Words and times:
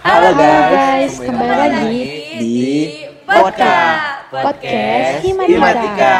Halo 0.00 0.32
guys, 0.32 1.20
kembali 1.20 1.54
lagi 1.60 2.00
di 2.40 2.60
Podka 3.28 3.76
Podcast 4.32 5.20
Himatika. 5.20 5.52
Himatika. 5.52 6.16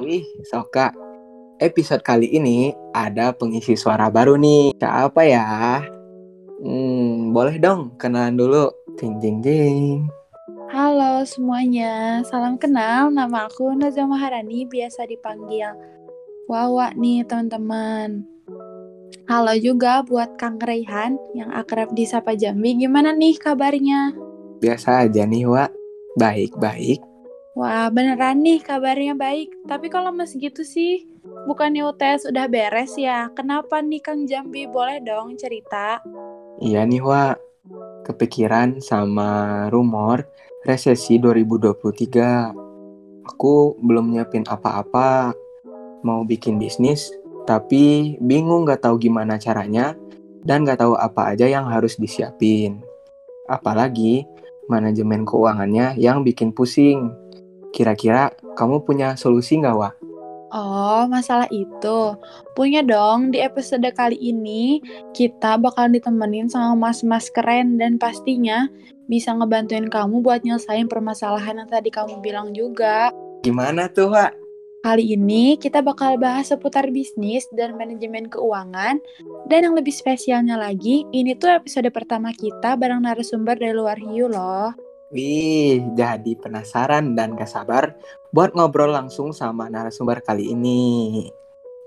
Wih, 0.00 0.24
Soka. 0.48 0.96
Episode 1.60 2.00
kali 2.00 2.32
ini 2.32 2.72
ada 2.96 3.36
pengisi 3.36 3.76
suara 3.76 4.08
baru 4.08 4.40
nih. 4.40 4.72
Siapa 4.80 5.20
ya? 5.28 5.84
Hmm, 6.64 7.36
boleh 7.36 7.60
dong 7.60 8.00
kenalan 8.00 8.40
dulu. 8.40 8.72
Jing 8.96 9.20
jing 9.20 9.44
jing. 9.44 10.21
Halo 11.22 11.38
semuanya, 11.38 12.18
salam 12.26 12.58
kenal. 12.58 13.06
Nama 13.14 13.46
aku 13.46 13.78
Nazia 13.78 14.10
Maharani, 14.10 14.66
biasa 14.66 15.06
dipanggil 15.06 15.70
Wawa 16.50 16.90
nih 16.98 17.22
teman-teman. 17.22 18.26
Halo 19.30 19.54
juga 19.54 20.02
buat 20.02 20.34
Kang 20.34 20.58
Raihan 20.58 21.14
yang 21.38 21.54
akrab 21.54 21.94
disapa 21.94 22.34
Jambi. 22.34 22.74
Gimana 22.74 23.14
nih 23.14 23.38
kabarnya? 23.38 24.18
Biasa 24.58 25.06
aja 25.06 25.22
nih, 25.22 25.46
Wak. 25.46 25.70
Baik-baik. 26.18 26.98
Wah, 27.54 27.86
beneran 27.94 28.42
nih 28.42 28.58
kabarnya 28.58 29.14
baik. 29.14 29.54
Tapi 29.70 29.94
kalau 29.94 30.10
mas 30.10 30.34
gitu 30.34 30.66
sih, 30.66 31.06
bukannya 31.46 31.86
UTS 31.86 32.34
udah 32.34 32.50
beres 32.50 32.98
ya? 32.98 33.30
Kenapa 33.30 33.78
nih 33.78 34.02
Kang 34.02 34.26
Jambi? 34.26 34.66
Boleh 34.66 34.98
dong 34.98 35.38
cerita? 35.38 36.02
Iya 36.58 36.82
nih, 36.82 36.98
Wak. 36.98 37.51
Kepikiran 38.02 38.82
sama 38.82 39.70
rumor 39.70 40.26
resesi 40.66 41.22
2023. 41.22 42.50
Aku 43.22 43.78
belum 43.78 44.10
nyiapin 44.10 44.42
apa-apa. 44.46 45.30
Mau 46.02 46.26
bikin 46.26 46.58
bisnis, 46.58 47.14
tapi 47.46 48.18
bingung 48.18 48.66
gak 48.66 48.82
tahu 48.82 48.98
gimana 48.98 49.38
caranya 49.38 49.94
dan 50.42 50.66
gak 50.66 50.82
tahu 50.82 50.98
apa 50.98 51.34
aja 51.34 51.46
yang 51.46 51.70
harus 51.70 51.94
disiapin. 51.94 52.82
Apalagi 53.46 54.26
manajemen 54.66 55.22
keuangannya 55.22 55.94
yang 55.94 56.26
bikin 56.26 56.50
pusing. 56.50 57.14
Kira-kira 57.70 58.34
kamu 58.58 58.82
punya 58.82 59.14
solusi 59.14 59.62
nggak, 59.62 59.76
Wak? 59.78 59.94
Oh, 60.52 61.08
masalah 61.08 61.48
itu. 61.48 62.12
Punya 62.52 62.84
dong, 62.84 63.32
di 63.32 63.40
episode 63.40 63.88
kali 63.96 64.20
ini 64.20 64.84
kita 65.16 65.56
bakal 65.56 65.88
ditemenin 65.88 66.52
sama 66.52 66.76
mas-mas 66.76 67.32
keren 67.32 67.80
dan 67.80 67.96
pastinya 67.96 68.68
bisa 69.08 69.32
ngebantuin 69.32 69.88
kamu 69.88 70.20
buat 70.20 70.44
nyelesain 70.44 70.92
permasalahan 70.92 71.64
yang 71.64 71.70
tadi 71.72 71.88
kamu 71.88 72.20
bilang 72.20 72.52
juga. 72.52 73.08
Gimana 73.40 73.88
tuh, 73.88 74.12
Wak? 74.12 74.36
Kali 74.82 75.14
ini 75.14 75.56
kita 75.56 75.80
bakal 75.80 76.20
bahas 76.20 76.52
seputar 76.52 76.90
bisnis 76.92 77.48
dan 77.56 77.78
manajemen 77.80 78.28
keuangan. 78.28 79.00
Dan 79.48 79.58
yang 79.64 79.74
lebih 79.78 79.94
spesialnya 79.94 80.60
lagi, 80.60 81.08
ini 81.16 81.32
tuh 81.32 81.48
episode 81.48 81.88
pertama 81.94 82.34
kita 82.34 82.76
bareng 82.76 83.08
narasumber 83.08 83.56
dari 83.56 83.72
luar 83.72 83.96
hiu 83.96 84.28
loh. 84.28 84.91
Wih, 85.12 85.92
jadi 85.92 86.32
penasaran 86.40 87.12
dan 87.12 87.36
gak 87.36 87.52
sabar 87.52 87.92
buat 88.32 88.56
ngobrol 88.56 88.96
langsung 88.96 89.36
sama 89.36 89.68
narasumber 89.68 90.24
kali 90.24 90.56
ini. 90.56 91.28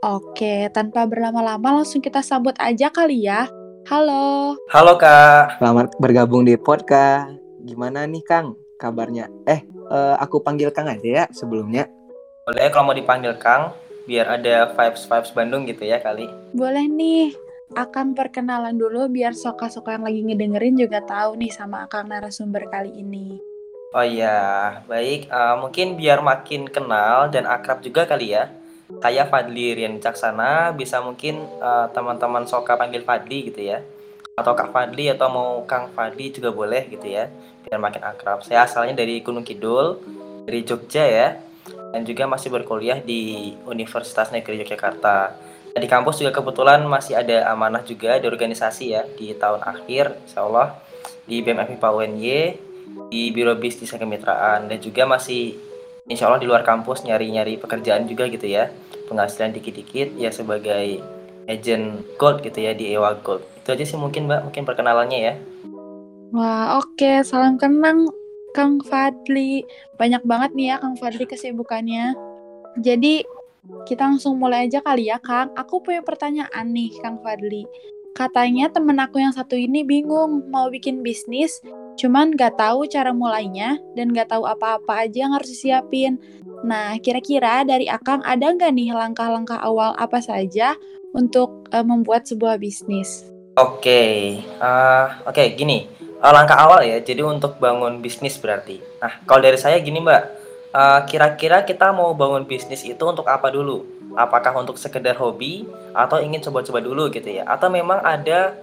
Oke, 0.05 0.69
tanpa 0.69 1.09
berlama-lama 1.09 1.81
langsung 1.81 2.05
kita 2.05 2.21
sambut 2.21 2.53
aja 2.61 2.93
kali 2.93 3.25
ya. 3.25 3.49
Halo. 3.89 4.53
Halo 4.69 4.93
Kak, 5.01 5.57
Selamat 5.57 5.97
bergabung 5.97 6.45
di 6.45 6.53
podcast. 6.53 7.33
Gimana 7.65 8.05
nih 8.05 8.21
Kang 8.21 8.53
kabarnya? 8.77 9.25
Eh, 9.49 9.65
eh, 9.65 10.15
aku 10.21 10.45
panggil 10.45 10.69
Kang 10.69 10.85
aja 10.85 11.25
ya 11.25 11.25
sebelumnya. 11.33 11.89
boleh 12.45 12.69
kalau 12.69 12.93
mau 12.93 12.93
dipanggil 12.93 13.33
Kang, 13.41 13.73
biar 14.05 14.37
ada 14.37 14.69
vibes-vibes 14.77 15.33
Bandung 15.33 15.65
gitu 15.65 15.81
ya 15.81 15.97
kali. 15.97 16.29
Boleh 16.53 16.85
nih, 16.85 17.33
akan 17.73 18.13
perkenalan 18.13 18.77
dulu 18.77 19.09
biar 19.09 19.33
soka-soka 19.33 19.97
yang 19.97 20.05
lagi 20.05 20.21
ngedengerin 20.21 20.77
juga 20.77 21.01
tahu 21.01 21.41
nih 21.41 21.49
sama 21.49 21.89
akang 21.89 22.05
narasumber 22.05 22.69
kali 22.69 22.93
ini. 22.93 23.41
Oh 23.95 24.05
iya, 24.05 24.83
baik. 24.85 25.31
Eh, 25.31 25.55
mungkin 25.57 25.95
biar 25.97 26.19
makin 26.21 26.67
kenal 26.69 27.31
dan 27.31 27.47
akrab 27.49 27.81
juga 27.81 28.05
kali 28.05 28.35
ya. 28.35 28.51
Saya 29.01 29.25
Fadli 29.25 29.73
Rian 29.73 29.97
Caksana, 29.97 30.75
bisa 30.75 31.01
mungkin 31.01 31.41
eh, 31.41 31.87
teman-teman 31.95 32.45
Soka 32.45 32.77
panggil 32.77 33.01
Fadli 33.01 33.49
gitu 33.49 33.65
ya. 33.65 33.81
Atau 34.35 34.51
Kak 34.51 34.75
Fadli 34.75 35.07
atau 35.07 35.31
mau 35.31 35.63
Kang 35.63 35.89
Fadli 35.95 36.29
juga 36.29 36.51
boleh 36.51 36.85
gitu 36.91 37.07
ya. 37.07 37.31
Biar 37.65 37.79
makin 37.79 38.03
akrab. 38.03 38.43
Saya 38.43 38.67
asalnya 38.67 38.93
dari 38.99 39.23
Gunung 39.23 39.47
Kidul, 39.47 39.97
dari 40.43 40.61
Jogja 40.67 41.07
ya. 41.07 41.39
Dan 41.95 42.03
juga 42.03 42.27
masih 42.27 42.51
berkuliah 42.51 42.99
di 42.99 43.55
Universitas 43.63 44.27
Negeri 44.29 44.59
Yogyakarta. 44.59 45.44
Di 45.75 45.91
kampus 45.91 46.23
juga 46.23 46.31
kebetulan 46.31 46.81
masih 46.87 47.19
ada 47.19 47.51
amanah 47.51 47.83
juga 47.83 48.15
di 48.15 48.25
organisasi 48.31 48.95
ya 48.95 49.03
di 49.19 49.35
tahun 49.35 49.59
akhir, 49.59 50.23
insya 50.23 50.47
Allah 50.47 50.79
di 51.27 51.43
BMF 51.43 51.75
IPA 51.75 51.89
UNY, 51.91 52.39
di 53.11 53.29
Biro 53.35 53.53
Bisnis 53.59 53.91
Kemitraan 53.91 54.71
dan 54.71 54.77
juga 54.79 55.03
masih 55.03 55.59
insya 56.07 56.29
Allah 56.31 56.39
di 56.39 56.47
luar 56.47 56.63
kampus 56.63 57.03
nyari-nyari 57.03 57.57
pekerjaan 57.57 58.05
juga 58.05 58.29
gitu 58.29 58.45
ya 58.45 58.69
penghasilan 59.09 59.53
dikit-dikit 59.57 60.13
ya 60.15 60.29
sebagai 60.29 61.01
agent 61.49 62.05
gold 62.17 62.41
gitu 62.45 62.61
ya 62.61 62.73
di 62.77 62.93
Ewa 62.93 63.17
Gold 63.21 63.41
itu 63.61 63.69
aja 63.73 63.85
sih 63.85 63.97
mungkin 63.97 64.29
mbak 64.29 64.49
mungkin 64.49 64.63
perkenalannya 64.65 65.19
ya 65.21 65.35
Wah, 66.35 66.83
oke. 66.83 67.23
Salam 67.23 67.55
kenang 67.55 68.11
Kang 68.51 68.83
Fadli. 68.83 69.63
Banyak 69.95 70.27
banget 70.27 70.51
nih 70.51 70.67
ya 70.67 70.75
Kang 70.83 70.99
Fadli 70.99 71.23
kesibukannya. 71.23 72.11
Jadi, 72.83 73.23
kita 73.85 74.05
langsung 74.05 74.37
mulai 74.37 74.69
aja 74.69 74.81
kali 74.81 75.09
ya, 75.09 75.17
Kang. 75.21 75.53
Aku 75.57 75.81
punya 75.81 76.01
pertanyaan 76.01 76.71
nih, 76.71 76.91
Kang 77.01 77.21
Fadli. 77.21 77.65
Katanya 78.15 78.71
temen 78.71 78.95
aku 78.95 79.19
yang 79.19 79.35
satu 79.35 79.59
ini 79.59 79.83
bingung 79.83 80.47
mau 80.47 80.71
bikin 80.71 81.03
bisnis, 81.03 81.59
cuman 81.99 82.31
gak 82.31 82.55
tahu 82.55 82.87
cara 82.87 83.11
mulainya 83.11 83.75
dan 83.91 84.15
gak 84.15 84.31
tahu 84.31 84.47
apa-apa 84.47 85.03
aja 85.03 85.27
yang 85.27 85.35
harus 85.35 85.51
disiapin. 85.51 86.15
Nah, 86.63 86.95
kira-kira 87.03 87.67
dari 87.67 87.91
Akang 87.91 88.23
ada 88.23 88.47
nggak 88.47 88.71
nih 88.71 88.95
langkah-langkah 88.95 89.59
awal 89.59 89.91
apa 89.99 90.23
saja 90.23 90.79
untuk 91.11 91.67
eh, 91.75 91.83
membuat 91.83 92.25
sebuah 92.25 92.55
bisnis? 92.55 93.27
oke 93.55 94.03
eh, 94.43 95.07
oke 95.23 95.43
gini 95.55 95.95
Eh, 96.25 96.33
langkah 96.33 96.57
awal 96.57 96.81
ya 96.81 96.97
jadi 97.05 97.21
untuk 97.21 97.61
bangun 97.61 98.01
bisnis 98.01 98.41
berarti 98.41 98.81
nah 98.97 99.13
kalau 99.29 99.45
dari 99.45 99.61
saya 99.61 99.77
gini 99.77 100.01
mbak 100.01 100.44
Eh, 100.75 101.01
kira-kira 101.07 101.63
kita 101.63 101.95
mau 101.95 102.11
bangun 102.11 102.43
bisnis 102.43 102.83
itu 102.83 102.99
untuk 103.07 103.23
apa 103.31 103.47
dulu? 103.47 103.87
Apakah 104.11 104.51
untuk 104.59 104.75
sekedar 104.75 105.15
hobi 105.15 105.63
atau 105.95 106.19
ingin 106.19 106.43
coba-coba 106.43 106.83
dulu 106.83 107.07
gitu 107.15 107.31
ya? 107.31 107.47
Atau 107.47 107.71
memang 107.71 108.03
ada 108.03 108.59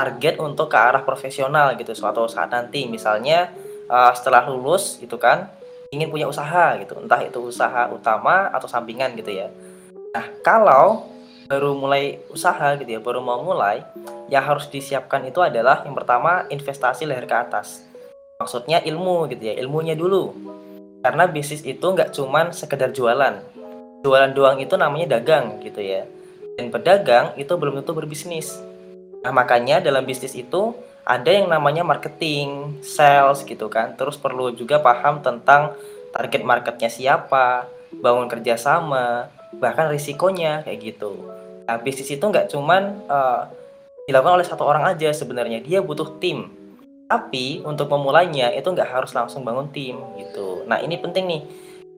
target 0.00 0.40
untuk 0.40 0.72
ke 0.72 0.78
arah 0.80 1.04
profesional 1.04 1.76
gitu 1.76 1.92
suatu 1.92 2.24
saat 2.24 2.48
nanti. 2.56 2.88
Misalnya 2.88 3.52
eh, 3.84 4.12
setelah 4.16 4.48
lulus 4.48 4.96
gitu 4.96 5.20
kan 5.20 5.52
ingin 5.92 6.08
punya 6.08 6.24
usaha 6.24 6.72
gitu. 6.80 6.96
Entah 6.96 7.20
itu 7.20 7.44
usaha 7.44 7.92
utama 7.92 8.48
atau 8.48 8.64
sampingan 8.64 9.12
gitu 9.20 9.36
ya. 9.36 9.52
Nah 10.16 10.24
kalau 10.40 11.04
baru 11.52 11.76
mulai 11.76 12.16
usaha 12.32 12.80
gitu 12.80 12.96
ya 12.96 13.00
baru 13.04 13.20
mau 13.20 13.44
mulai 13.44 13.84
yang 14.32 14.40
harus 14.40 14.72
disiapkan 14.72 15.20
itu 15.28 15.44
adalah 15.44 15.84
yang 15.84 15.92
pertama 15.92 16.48
investasi 16.48 17.04
leher 17.04 17.28
ke 17.28 17.36
atas. 17.36 17.84
Maksudnya 18.40 18.80
ilmu 18.88 19.28
gitu 19.28 19.52
ya 19.52 19.54
ilmunya 19.60 19.92
dulu 19.92 20.32
karena 21.02 21.26
bisnis 21.26 21.66
itu 21.66 21.82
nggak 21.82 22.14
cuman 22.14 22.54
sekedar 22.54 22.94
jualan 22.94 23.42
jualan 24.06 24.32
doang 24.34 24.58
itu 24.62 24.74
namanya 24.78 25.18
dagang 25.18 25.58
gitu 25.60 25.82
ya 25.82 26.06
dan 26.56 26.70
pedagang 26.70 27.26
itu 27.36 27.52
belum 27.58 27.82
tentu 27.82 27.92
berbisnis 27.92 28.62
Nah, 29.22 29.30
makanya 29.30 29.78
dalam 29.78 30.02
bisnis 30.02 30.34
itu 30.34 30.74
ada 31.06 31.30
yang 31.30 31.46
namanya 31.46 31.86
marketing, 31.86 32.78
sales 32.82 33.46
gitu 33.46 33.70
kan. 33.70 33.94
Terus 33.94 34.18
perlu 34.18 34.50
juga 34.50 34.82
paham 34.82 35.22
tentang 35.22 35.78
target 36.10 36.42
marketnya 36.42 36.90
siapa, 36.90 37.70
bangun 38.02 38.26
kerjasama, 38.26 39.30
bahkan 39.62 39.86
risikonya 39.88 40.66
kayak 40.66 40.78
gitu. 40.82 41.14
Nah, 41.70 41.78
bisnis 41.78 42.10
itu 42.10 42.22
nggak 42.22 42.50
cuman 42.50 42.82
eh, 43.06 43.42
dilakukan 44.10 44.42
oleh 44.42 44.46
satu 44.46 44.66
orang 44.66 44.90
aja 44.90 45.14
sebenarnya, 45.14 45.62
dia 45.62 45.78
butuh 45.78 46.18
tim. 46.18 46.50
Tapi 47.06 47.62
untuk 47.62 47.86
memulainya 47.86 48.50
itu 48.50 48.66
nggak 48.66 48.90
harus 48.90 49.14
langsung 49.14 49.46
bangun 49.46 49.70
tim 49.70 49.94
gitu. 50.18 50.51
Nah 50.66 50.78
ini 50.80 50.98
penting 50.98 51.24
nih. 51.28 51.42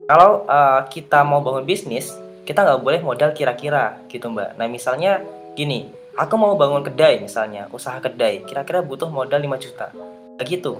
Kalau 0.05 0.45
eh, 0.45 0.81
kita 0.93 1.25
mau 1.25 1.41
bangun 1.41 1.65
bisnis, 1.65 2.13
kita 2.45 2.61
nggak 2.61 2.81
boleh 2.85 3.01
modal 3.01 3.33
kira-kira 3.33 3.97
gitu 4.07 4.29
mbak. 4.29 4.53
Nah 4.55 4.69
misalnya 4.69 5.25
gini, 5.57 5.89
aku 6.13 6.37
mau 6.37 6.53
bangun 6.53 6.85
kedai 6.85 7.19
misalnya, 7.19 7.67
usaha 7.73 7.97
kedai, 7.97 8.45
kira-kira 8.45 8.85
butuh 8.85 9.09
modal 9.09 9.41
5 9.41 9.57
juta. 9.57 9.89
Begitu. 10.37 10.77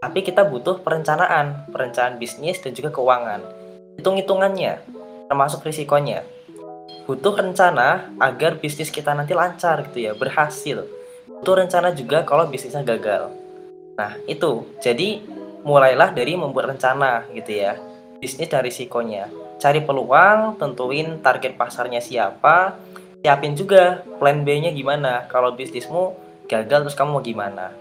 Tapi 0.00 0.24
kita 0.24 0.48
butuh 0.48 0.80
perencanaan, 0.80 1.68
perencanaan 1.68 2.16
bisnis 2.16 2.60
dan 2.60 2.72
juga 2.72 2.88
keuangan. 2.92 3.44
Hitung-hitungannya, 4.00 4.80
termasuk 5.28 5.60
risikonya. 5.60 6.24
Butuh 7.04 7.36
rencana 7.36 8.08
agar 8.16 8.56
bisnis 8.56 8.88
kita 8.88 9.12
nanti 9.12 9.36
lancar 9.36 9.84
gitu 9.90 10.08
ya, 10.08 10.12
berhasil. 10.16 10.88
Butuh 11.28 11.64
rencana 11.64 11.92
juga 11.92 12.24
kalau 12.24 12.48
bisnisnya 12.48 12.80
gagal. 12.80 13.28
Nah, 14.00 14.16
itu. 14.24 14.64
Jadi 14.80 15.20
mulailah 15.64 16.12
dari 16.12 16.36
membuat 16.36 16.76
rencana 16.76 17.26
gitu 17.32 17.52
ya. 17.54 17.76
bisnis 18.20 18.52
dan 18.52 18.60
risikonya. 18.60 19.32
Cari 19.56 19.80
peluang, 19.80 20.60
tentuin 20.60 21.24
target 21.24 21.56
pasarnya 21.56 22.04
siapa, 22.04 22.76
siapin 23.24 23.56
juga 23.56 24.04
plan 24.20 24.44
B-nya 24.44 24.76
gimana. 24.76 25.24
Kalau 25.24 25.56
bisnismu 25.56 26.12
gagal 26.44 26.84
terus 26.84 26.96
kamu 26.96 27.16
mau 27.16 27.24
gimana? 27.24 27.72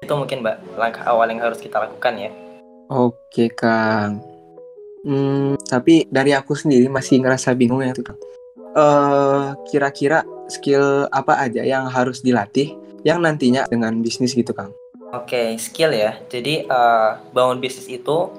Itu 0.00 0.16
mungkin 0.16 0.40
Mbak 0.40 0.80
langkah 0.80 1.04
awal 1.04 1.28
yang 1.28 1.44
harus 1.44 1.60
kita 1.60 1.76
lakukan 1.76 2.16
ya. 2.16 2.30
Oke, 2.88 3.52
Kang. 3.52 4.24
Hmm, 5.04 5.60
tapi 5.68 6.08
dari 6.08 6.32
aku 6.32 6.56
sendiri 6.56 6.88
masih 6.88 7.20
ngerasa 7.20 7.52
bingung 7.52 7.84
ya 7.84 7.92
tuh, 7.92 8.08
Kang. 8.08 8.18
Eh, 8.72 9.46
kira-kira 9.68 10.24
skill 10.48 11.04
apa 11.12 11.36
aja 11.36 11.60
yang 11.60 11.84
harus 11.92 12.24
dilatih 12.24 12.72
yang 13.04 13.20
nantinya 13.20 13.68
dengan 13.68 14.00
bisnis 14.00 14.32
gitu, 14.32 14.56
Kang? 14.56 14.72
Oke, 15.12 15.60
skill 15.60 15.92
ya. 15.92 16.16
Jadi 16.32 16.64
eh, 16.64 17.10
bangun 17.36 17.60
bisnis 17.60 17.84
itu 17.84 18.32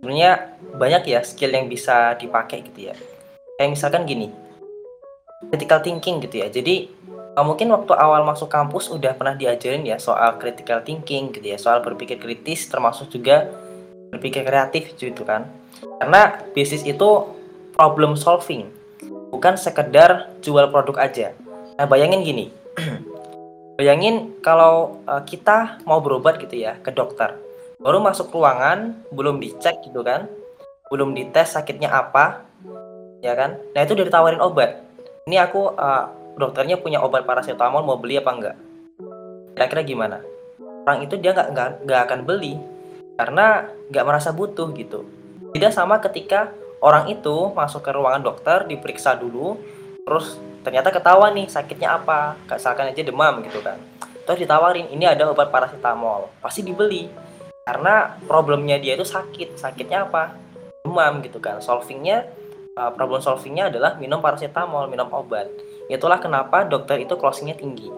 sebenarnya 0.00 0.56
banyak 0.72 1.12
ya 1.12 1.20
skill 1.20 1.52
yang 1.52 1.68
bisa 1.68 2.16
dipakai 2.16 2.64
gitu 2.64 2.88
ya. 2.88 2.94
Kayak 3.60 3.70
misalkan 3.76 4.08
gini, 4.08 4.32
critical 5.52 5.84
thinking 5.84 6.24
gitu 6.24 6.40
ya. 6.40 6.48
Jadi 6.48 6.88
eh, 7.12 7.44
mungkin 7.44 7.68
waktu 7.76 7.92
awal 7.92 8.24
masuk 8.24 8.48
kampus 8.48 8.88
udah 8.88 9.12
pernah 9.12 9.36
diajarin 9.36 9.84
ya 9.84 10.00
soal 10.00 10.40
critical 10.40 10.80
thinking 10.80 11.36
gitu 11.36 11.44
ya, 11.52 11.60
soal 11.60 11.84
berpikir 11.84 12.16
kritis 12.16 12.64
termasuk 12.72 13.12
juga 13.12 13.52
berpikir 14.08 14.40
kreatif 14.40 14.96
gitu 14.96 15.20
kan. 15.28 15.52
Karena 16.00 16.40
bisnis 16.56 16.80
itu 16.80 17.28
problem 17.76 18.16
solving, 18.16 18.72
bukan 19.28 19.60
sekedar 19.60 20.32
jual 20.40 20.72
produk 20.72 20.96
aja. 20.96 21.36
Nah, 21.76 21.84
bayangin 21.84 22.24
gini. 22.24 22.46
bayangin 23.80 24.36
kalau 24.44 25.00
uh, 25.08 25.24
kita 25.24 25.80
mau 25.88 26.04
berobat 26.04 26.36
gitu 26.36 26.60
ya 26.60 26.76
ke 26.84 26.92
dokter. 26.92 27.32
Baru 27.80 27.96
masuk 28.04 28.28
ruangan, 28.28 29.00
belum 29.08 29.40
dicek 29.40 29.80
gitu 29.88 30.04
kan. 30.04 30.28
Belum 30.92 31.16
dites 31.16 31.56
sakitnya 31.56 31.88
apa. 31.88 32.44
Ya 33.24 33.32
kan? 33.32 33.56
Nah, 33.72 33.80
itu 33.80 33.96
udah 33.96 34.04
ditawarin 34.04 34.44
obat. 34.44 34.84
Ini 35.24 35.40
aku 35.40 35.72
uh, 35.72 36.12
dokternya 36.36 36.76
punya 36.76 37.00
obat 37.00 37.24
paracetamol 37.24 37.80
mau 37.80 37.96
beli 37.96 38.20
apa 38.20 38.30
enggak? 38.36 38.56
Kira-kira 39.56 39.80
gimana? 39.80 40.20
Orang 40.84 41.00
itu 41.00 41.16
dia 41.16 41.32
nggak 41.32 41.88
nggak 41.88 42.00
akan 42.04 42.20
beli 42.28 42.60
karena 43.16 43.64
nggak 43.88 44.04
merasa 44.04 44.28
butuh 44.36 44.68
gitu. 44.76 45.08
Tidak 45.56 45.72
sama 45.72 46.04
ketika 46.04 46.52
orang 46.84 47.08
itu 47.08 47.52
masuk 47.56 47.80
ke 47.80 47.90
ruangan 47.96 48.24
dokter 48.24 48.64
diperiksa 48.68 49.16
dulu, 49.16 49.56
terus 50.04 50.36
ternyata 50.60 50.88
ketahuan 50.92 51.32
nih 51.36 51.46
sakitnya 51.48 52.00
apa. 52.00 52.36
Misalkan 52.48 52.92
aja 52.92 53.02
demam 53.02 53.40
gitu 53.44 53.60
kan. 53.60 53.76
Terus 54.24 54.46
ditawarin 54.46 54.86
ini 54.92 55.04
ada 55.08 55.26
obat 55.28 55.50
paracetamol. 55.50 56.30
Pasti 56.38 56.62
dibeli. 56.62 57.10
Karena 57.66 58.16
problemnya 58.24 58.80
dia 58.80 58.94
itu 58.96 59.06
sakit. 59.06 59.58
Sakitnya 59.58 60.06
apa? 60.06 60.36
Demam 60.84 61.20
gitu 61.24 61.42
kan. 61.42 61.58
Solvingnya 61.58 62.28
uh, 62.78 62.92
problem 62.94 63.20
solvingnya 63.20 63.68
adalah 63.72 63.96
minum 63.98 64.22
paracetamol 64.22 64.86
minum 64.88 65.08
obat. 65.12 65.50
Itulah 65.90 66.22
kenapa 66.22 66.62
dokter 66.64 67.02
itu 67.02 67.18
closingnya 67.18 67.58
tinggi. 67.58 67.90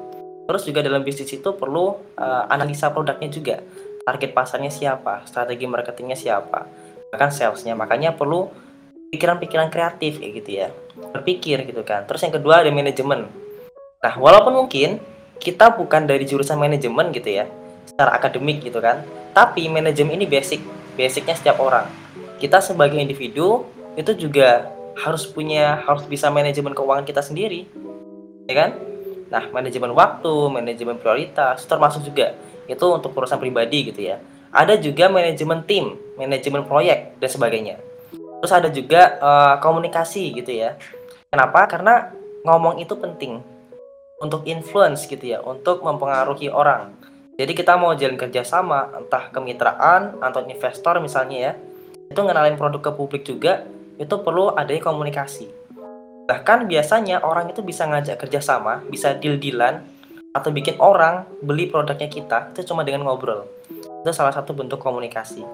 Terus 0.49 0.63
juga 0.67 0.83
dalam 0.83 1.07
bisnis 1.07 1.31
itu 1.31 1.55
perlu 1.55 1.95
uh, 2.19 2.45
analisa 2.51 2.91
produknya 2.91 3.29
juga. 3.31 3.57
Target 4.03 4.31
pasarnya 4.35 4.73
siapa? 4.73 5.23
Strategi 5.29 5.69
marketingnya 5.71 6.19
siapa? 6.19 6.67
Bahkan 7.15 7.31
salesnya. 7.31 7.79
Makanya 7.79 8.19
perlu 8.19 8.51
pikiran-pikiran 9.13 9.69
kreatif 9.69 10.17
kayak 10.17 10.33
gitu 10.41 10.51
ya. 10.65 10.69
Berpikir 11.13 11.69
gitu 11.69 11.85
kan. 11.85 12.09
Terus 12.09 12.25
yang 12.25 12.33
kedua 12.33 12.65
ada 12.65 12.73
manajemen. 12.73 13.29
Nah 14.01 14.15
walaupun 14.17 14.65
mungkin 14.65 14.99
kita 15.37 15.77
bukan 15.77 16.09
dari 16.09 16.25
jurusan 16.25 16.57
manajemen 16.57 17.13
gitu 17.13 17.29
ya 17.29 17.45
secara 17.83 18.15
akademik 18.15 18.63
gitu 18.63 18.79
kan 18.79 19.03
tapi 19.35 19.67
manajemen 19.67 20.15
ini 20.17 20.25
basic 20.25 20.65
basicnya 20.97 21.37
setiap 21.37 21.61
orang. 21.61 21.87
Kita 22.41 22.59
sebagai 22.65 22.97
individu 22.99 23.69
itu 23.95 24.17
juga 24.17 24.73
harus 24.97 25.29
punya 25.29 25.85
harus 25.85 26.09
bisa 26.09 26.33
manajemen 26.33 26.73
keuangan 26.73 27.05
kita 27.05 27.21
sendiri 27.21 27.69
ya 28.49 28.55
kan? 28.57 28.71
Nah 29.29 29.45
manajemen 29.53 29.93
waktu 29.93 30.35
manajemen 30.49 30.97
prioritas 30.97 31.69
termasuk 31.69 32.01
juga 32.09 32.33
itu 32.65 32.87
untuk 32.89 33.13
perusahaan 33.13 33.41
pribadi 33.41 33.93
gitu 33.93 34.09
ya. 34.09 34.17
Ada 34.53 34.81
juga 34.81 35.13
manajemen 35.13 35.65
tim 35.69 36.01
manajemen 36.17 36.65
proyek 36.65 37.21
dan 37.21 37.29
sebagainya 37.29 37.92
Terus 38.43 38.53
ada 38.59 38.69
juga 38.75 39.23
uh, 39.23 39.55
komunikasi 39.63 40.35
gitu 40.35 40.51
ya. 40.51 40.75
Kenapa? 41.31 41.71
Karena 41.71 42.11
ngomong 42.43 42.83
itu 42.83 42.99
penting 42.99 43.39
untuk 44.19 44.43
influence 44.51 45.07
gitu 45.07 45.23
ya, 45.23 45.39
untuk 45.47 45.87
mempengaruhi 45.87 46.51
orang. 46.51 46.99
Jadi 47.39 47.55
kita 47.55 47.79
mau 47.79 47.95
jalan 47.95 48.19
kerjasama, 48.19 48.93
entah 48.99 49.31
kemitraan 49.31 50.19
atau 50.19 50.43
investor 50.47 50.99
misalnya 50.99 51.39
ya, 51.39 51.53
itu 52.11 52.21
ngenalin 52.21 52.59
produk 52.59 52.83
ke 52.83 52.91
publik 52.93 53.23
juga, 53.25 53.63
itu 53.97 54.15
perlu 54.21 54.53
adanya 54.59 54.85
komunikasi. 54.85 55.49
Bahkan 56.29 56.67
biasanya 56.71 57.25
orang 57.25 57.51
itu 57.51 57.63
bisa 57.63 57.87
ngajak 57.89 58.21
kerjasama, 58.27 58.85
bisa 58.87 59.15
deal-dealan, 59.17 59.83
atau 60.33 60.49
bikin 60.49 60.81
orang 60.81 61.29
beli 61.45 61.69
produknya 61.69 62.09
kita, 62.09 62.39
itu 62.53 62.69
cuma 62.69 62.85
dengan 62.85 63.05
ngobrol. 63.05 63.49
Itu 64.03 64.11
salah 64.15 64.33
satu 64.33 64.57
bentuk 64.57 64.81
komunikasi. 64.81 65.45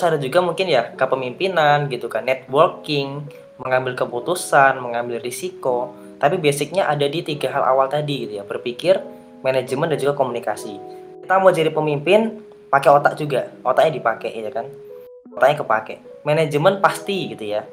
Ada 0.00 0.18
juga 0.18 0.40
mungkin 0.40 0.66
ya 0.66 0.92
kepemimpinan 0.96 1.86
gitu 1.92 2.08
kan, 2.08 2.24
networking, 2.24 3.28
mengambil 3.60 3.92
keputusan, 3.92 4.80
mengambil 4.80 5.20
risiko. 5.20 5.92
Tapi 6.20 6.36
basicnya 6.36 6.88
ada 6.88 7.04
di 7.08 7.24
tiga 7.24 7.52
hal 7.52 7.64
awal 7.64 7.88
tadi 7.88 8.28
gitu 8.28 8.40
ya, 8.40 8.44
berpikir, 8.44 9.00
manajemen 9.44 9.88
dan 9.88 9.98
juga 10.00 10.16
komunikasi. 10.16 10.76
Kita 11.24 11.40
mau 11.40 11.52
jadi 11.52 11.72
pemimpin, 11.72 12.40
pakai 12.68 12.90
otak 12.92 13.16
juga, 13.16 13.48
otaknya 13.64 14.00
dipakai 14.00 14.30
ya 14.36 14.52
kan, 14.52 14.68
otaknya 15.32 15.56
kepake. 15.64 15.94
Manajemen 16.24 16.84
pasti 16.84 17.32
gitu 17.32 17.44
ya, 17.48 17.64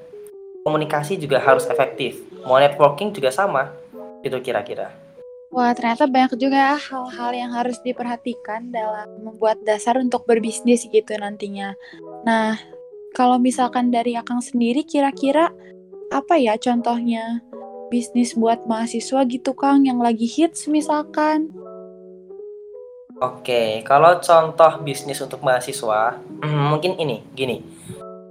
komunikasi 0.64 1.20
juga 1.20 1.44
harus 1.44 1.68
efektif. 1.68 2.24
Mau 2.48 2.56
networking 2.56 3.12
juga 3.12 3.32
sama, 3.32 3.76
gitu 4.24 4.40
kira-kira. 4.40 4.96
Wah, 5.48 5.72
ternyata 5.72 6.12
banyak 6.12 6.36
juga 6.36 6.76
hal-hal 6.76 7.32
yang 7.32 7.52
harus 7.56 7.80
diperhatikan 7.80 8.68
dalam 8.68 9.08
membuat 9.24 9.56
dasar 9.64 9.96
untuk 9.96 10.28
berbisnis 10.28 10.84
gitu 10.84 11.16
nantinya. 11.16 11.72
Nah, 12.28 12.60
kalau 13.16 13.40
misalkan 13.40 13.88
dari 13.88 14.20
Akang 14.20 14.44
sendiri 14.44 14.84
kira-kira 14.84 15.56
apa 16.12 16.36
ya 16.36 16.60
contohnya 16.60 17.40
bisnis 17.88 18.36
buat 18.36 18.68
mahasiswa 18.68 19.24
gitu 19.24 19.56
Kang 19.56 19.88
yang 19.88 20.04
lagi 20.04 20.28
hits 20.28 20.68
misalkan? 20.68 21.56
Oke, 23.24 23.82
kalau 23.88 24.20
contoh 24.20 24.84
bisnis 24.84 25.24
untuk 25.24 25.40
mahasiswa, 25.40 26.20
hmm, 26.44 26.64
mungkin 26.68 27.00
ini, 27.00 27.24
gini. 27.32 27.64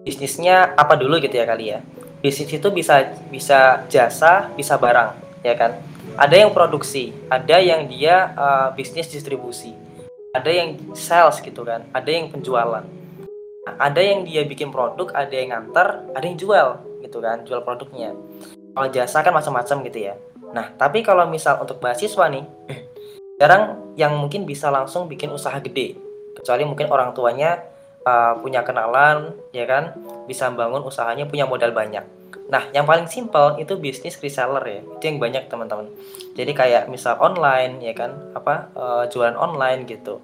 Bisnisnya 0.05 0.77
apa 0.77 0.95
dulu 0.95 1.17
gitu 1.19 1.33
ya 1.41 1.49
kali 1.49 1.73
ya. 1.73 1.81
Bisnis 2.21 2.53
itu 2.53 2.69
bisa 2.69 3.17
bisa 3.33 3.83
jasa, 3.89 4.53
bisa 4.53 4.77
barang, 4.77 5.41
ya 5.41 5.57
kan? 5.57 5.73
ada 6.17 6.35
yang 6.35 6.51
produksi 6.51 7.13
ada 7.29 7.61
yang 7.61 7.85
dia 7.87 8.33
uh, 8.33 8.69
bisnis 8.73 9.07
distribusi 9.13 9.77
ada 10.33 10.49
yang 10.49 10.81
sales 10.97 11.39
gitu 11.45 11.63
kan 11.63 11.85
ada 11.93 12.09
yang 12.09 12.33
penjualan 12.33 12.83
ada 13.67 13.99
yang 13.99 14.23
dia 14.23 14.47
bikin 14.47 14.71
produk 14.71 15.11
ada 15.11 15.35
yang 15.35 15.51
nganter 15.51 16.07
ada 16.15 16.25
yang 16.25 16.39
jual 16.39 16.69
gitu 17.03 17.19
kan 17.19 17.43
jual 17.43 17.61
produknya. 17.67 18.15
Kalau 18.77 18.89
jasa 18.93 19.25
kan 19.27 19.35
macam-macam 19.35 19.77
gitu 19.91 19.99
ya. 20.13 20.15
Nah 20.55 20.71
tapi 20.79 21.03
kalau 21.03 21.27
misal 21.27 21.59
untuk 21.59 21.83
mahasiswa 21.83 22.31
nih 22.31 22.45
jarang 23.43 23.95
yang 23.99 24.15
mungkin 24.15 24.47
bisa 24.47 24.71
langsung 24.71 25.11
bikin 25.11 25.35
usaha 25.35 25.59
gede. 25.59 25.99
Kecuali 26.39 26.63
mungkin 26.63 26.87
orang 26.93 27.11
tuanya 27.17 27.59
uh, 28.07 28.39
punya 28.39 28.63
kenalan 28.63 29.35
ya 29.51 29.67
kan 29.67 29.99
bisa 30.31 30.47
bangun 30.55 30.87
usahanya 30.87 31.27
punya 31.27 31.45
modal 31.45 31.75
banyak 31.75 32.07
Nah, 32.47 32.71
yang 32.71 32.87
paling 32.87 33.11
simpel 33.11 33.59
itu 33.59 33.75
bisnis 33.75 34.15
reseller 34.23 34.63
ya. 34.63 34.81
Itu 34.87 35.05
yang 35.11 35.19
banyak 35.19 35.51
teman-teman. 35.51 35.91
Jadi 36.39 36.53
kayak 36.55 36.87
misal 36.87 37.19
online 37.19 37.83
ya 37.83 37.91
kan, 37.97 38.15
apa 38.39 38.71
uh, 38.79 39.05
jualan 39.11 39.35
online 39.35 39.83
gitu. 39.91 40.23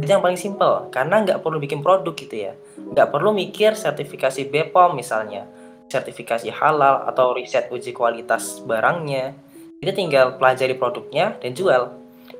Itu 0.00 0.08
yang 0.08 0.24
paling 0.24 0.40
simpel 0.40 0.88
karena 0.88 1.20
nggak 1.24 1.44
perlu 1.44 1.60
bikin 1.60 1.84
produk 1.84 2.16
gitu 2.16 2.36
ya. 2.48 2.52
Nggak 2.80 3.12
perlu 3.12 3.36
mikir 3.36 3.76
sertifikasi 3.76 4.48
BPOM 4.48 4.96
misalnya, 4.96 5.44
sertifikasi 5.92 6.48
halal 6.48 7.04
atau 7.04 7.36
riset 7.36 7.68
uji 7.68 7.92
kualitas 7.92 8.64
barangnya. 8.64 9.36
Jadi 9.78 9.92
tinggal 9.94 10.40
pelajari 10.40 10.74
produknya 10.74 11.36
dan 11.38 11.52
jual. 11.52 11.92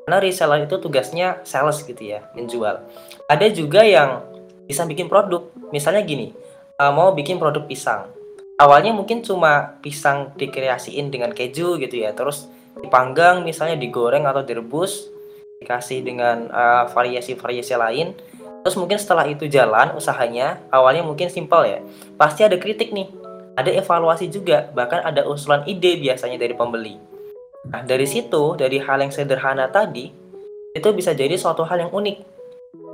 Karena 0.05 0.17
reseller 0.17 0.65
itu 0.65 0.81
tugasnya 0.81 1.45
sales 1.45 1.85
gitu 1.85 2.01
ya, 2.01 2.25
menjual. 2.33 2.81
Ada 3.29 3.45
juga 3.53 3.85
yang 3.85 4.25
bisa 4.65 4.81
bikin 4.89 5.05
produk. 5.05 5.53
Misalnya 5.69 6.01
gini, 6.01 6.33
uh, 6.81 6.89
mau 6.89 7.13
bikin 7.13 7.37
produk 7.37 7.61
pisang 7.69 8.18
awalnya 8.59 8.91
mungkin 8.91 9.23
cuma 9.23 9.79
pisang 9.79 10.35
dikreasiin 10.35 11.07
dengan 11.07 11.31
keju 11.31 11.79
gitu 11.79 11.95
ya. 11.95 12.11
Terus 12.11 12.51
dipanggang 12.83 13.41
misalnya 13.41 13.79
digoreng 13.79 14.27
atau 14.27 14.43
direbus 14.43 15.07
dikasih 15.63 16.03
dengan 16.03 16.51
uh, 16.51 16.91
variasi-variasi 16.91 17.73
lain. 17.79 18.07
Terus 18.59 18.75
mungkin 18.75 18.99
setelah 18.99 19.23
itu 19.23 19.47
jalan 19.47 19.95
usahanya 19.95 20.59
awalnya 20.69 21.01
mungkin 21.07 21.31
simpel 21.31 21.63
ya. 21.63 21.79
Pasti 22.19 22.43
ada 22.43 22.59
kritik 22.59 22.91
nih 22.91 23.07
ada 23.55 23.71
evaluasi 23.71 24.27
juga 24.31 24.67
bahkan 24.75 25.03
ada 25.03 25.23
usulan 25.27 25.63
ide 25.63 25.95
biasanya 25.99 26.35
dari 26.35 26.55
pembeli. 26.55 26.99
Nah 27.71 27.83
dari 27.87 28.07
situ 28.07 28.59
dari 28.59 28.79
hal 28.79 28.99
yang 28.99 29.11
sederhana 29.11 29.71
tadi 29.71 30.11
itu 30.75 30.89
bisa 30.95 31.15
jadi 31.15 31.35
suatu 31.39 31.63
hal 31.63 31.87
yang 31.87 31.91
unik. 31.91 32.39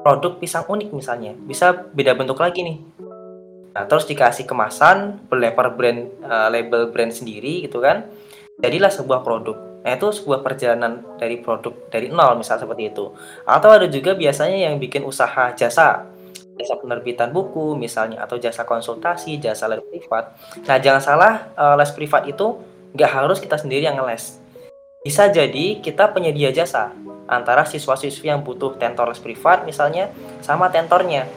Produk 0.05 0.37
pisang 0.37 0.69
unik 0.69 0.93
misalnya 0.93 1.33
bisa 1.33 1.73
beda 1.73 2.13
bentuk 2.13 2.37
lagi 2.37 2.61
nih 2.61 2.77
Nah, 3.75 3.83
terus 3.91 4.07
dikasih 4.07 4.47
kemasan, 4.47 5.27
berlempar 5.27 5.75
brand 5.75 6.07
uh, 6.23 6.47
label 6.47 6.95
brand 6.95 7.11
sendiri 7.11 7.67
gitu 7.67 7.83
kan. 7.83 8.07
Jadilah 8.63 8.87
sebuah 8.87 9.19
produk. 9.19 9.83
Nah, 9.83 9.91
itu 9.91 10.07
sebuah 10.15 10.39
perjalanan 10.39 11.03
dari 11.19 11.43
produk 11.43 11.75
dari 11.91 12.07
nol 12.07 12.39
misal 12.39 12.55
seperti 12.55 12.95
itu. 12.95 13.11
Atau 13.43 13.75
ada 13.75 13.91
juga 13.91 14.15
biasanya 14.15 14.71
yang 14.71 14.79
bikin 14.79 15.03
usaha 15.03 15.51
jasa 15.51 16.07
jasa 16.55 16.79
penerbitan 16.79 17.35
buku 17.35 17.75
misalnya 17.75 18.23
atau 18.23 18.39
jasa 18.39 18.63
konsultasi, 18.63 19.43
jasa 19.43 19.67
les 19.67 19.83
privat. 19.83 20.39
Nah, 20.63 20.79
jangan 20.79 21.03
salah 21.03 21.33
uh, 21.59 21.75
les 21.75 21.91
privat 21.91 22.23
itu 22.31 22.55
nggak 22.95 23.11
harus 23.11 23.43
kita 23.43 23.59
sendiri 23.59 23.91
yang 23.91 23.99
ngeles. 23.99 24.39
Bisa 25.03 25.27
jadi 25.27 25.83
kita 25.83 26.15
penyedia 26.15 26.55
jasa 26.55 26.95
antara 27.27 27.67
siswa-siswi 27.67 28.31
yang 28.31 28.39
butuh 28.39 28.79
tentor 28.79 29.11
les 29.11 29.19
privat 29.19 29.67
misalnya 29.67 30.07
sama 30.39 30.71
tentornya 30.71 31.27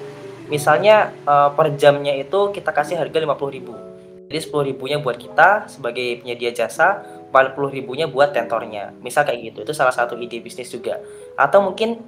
misalnya 0.49 1.12
uh, 1.28 1.52
per 1.52 1.76
jamnya 1.76 2.12
itu 2.17 2.52
kita 2.52 2.73
kasih 2.73 3.00
harga 3.00 3.21
50.000 3.21 3.88
jadi 4.28 4.40
10 4.45 4.69
ribunya 4.69 5.00
buat 5.00 5.17
kita 5.17 5.73
sebagai 5.73 6.21
penyedia 6.21 6.52
jasa 6.52 7.00
40 7.33 7.57
ribunya 7.73 8.05
buat 8.05 8.37
tentornya. 8.37 8.93
Misal 9.00 9.25
kayak 9.25 9.40
gitu 9.52 9.59
itu 9.64 9.73
salah 9.73 9.93
satu 9.93 10.21
ide 10.21 10.45
bisnis 10.45 10.69
juga. 10.69 11.00
Atau 11.33 11.64
mungkin 11.64 12.05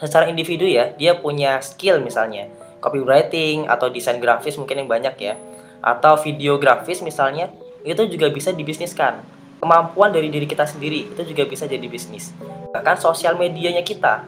secara 0.00 0.32
individu 0.32 0.64
ya 0.64 0.96
dia 0.96 1.12
punya 1.20 1.60
skill 1.60 2.00
misalnya. 2.00 2.48
Copywriting 2.80 3.68
atau 3.68 3.92
desain 3.92 4.18
grafis 4.18 4.56
mungkin 4.56 4.80
yang 4.82 4.88
banyak 4.88 5.14
ya. 5.20 5.36
Atau 5.84 6.16
video 6.24 6.56
grafis 6.56 7.04
misalnya 7.04 7.52
itu 7.84 8.00
juga 8.08 8.32
bisa 8.32 8.48
dibisniskan. 8.56 9.20
Kemampuan 9.60 10.10
dari 10.10 10.32
diri 10.32 10.48
kita 10.48 10.64
sendiri 10.64 11.12
itu 11.12 11.22
juga 11.22 11.44
bisa 11.46 11.68
jadi 11.68 11.84
bisnis. 11.84 12.32
Bahkan 12.72 12.96
sosial 12.96 13.36
medianya 13.36 13.84
kita 13.84 14.24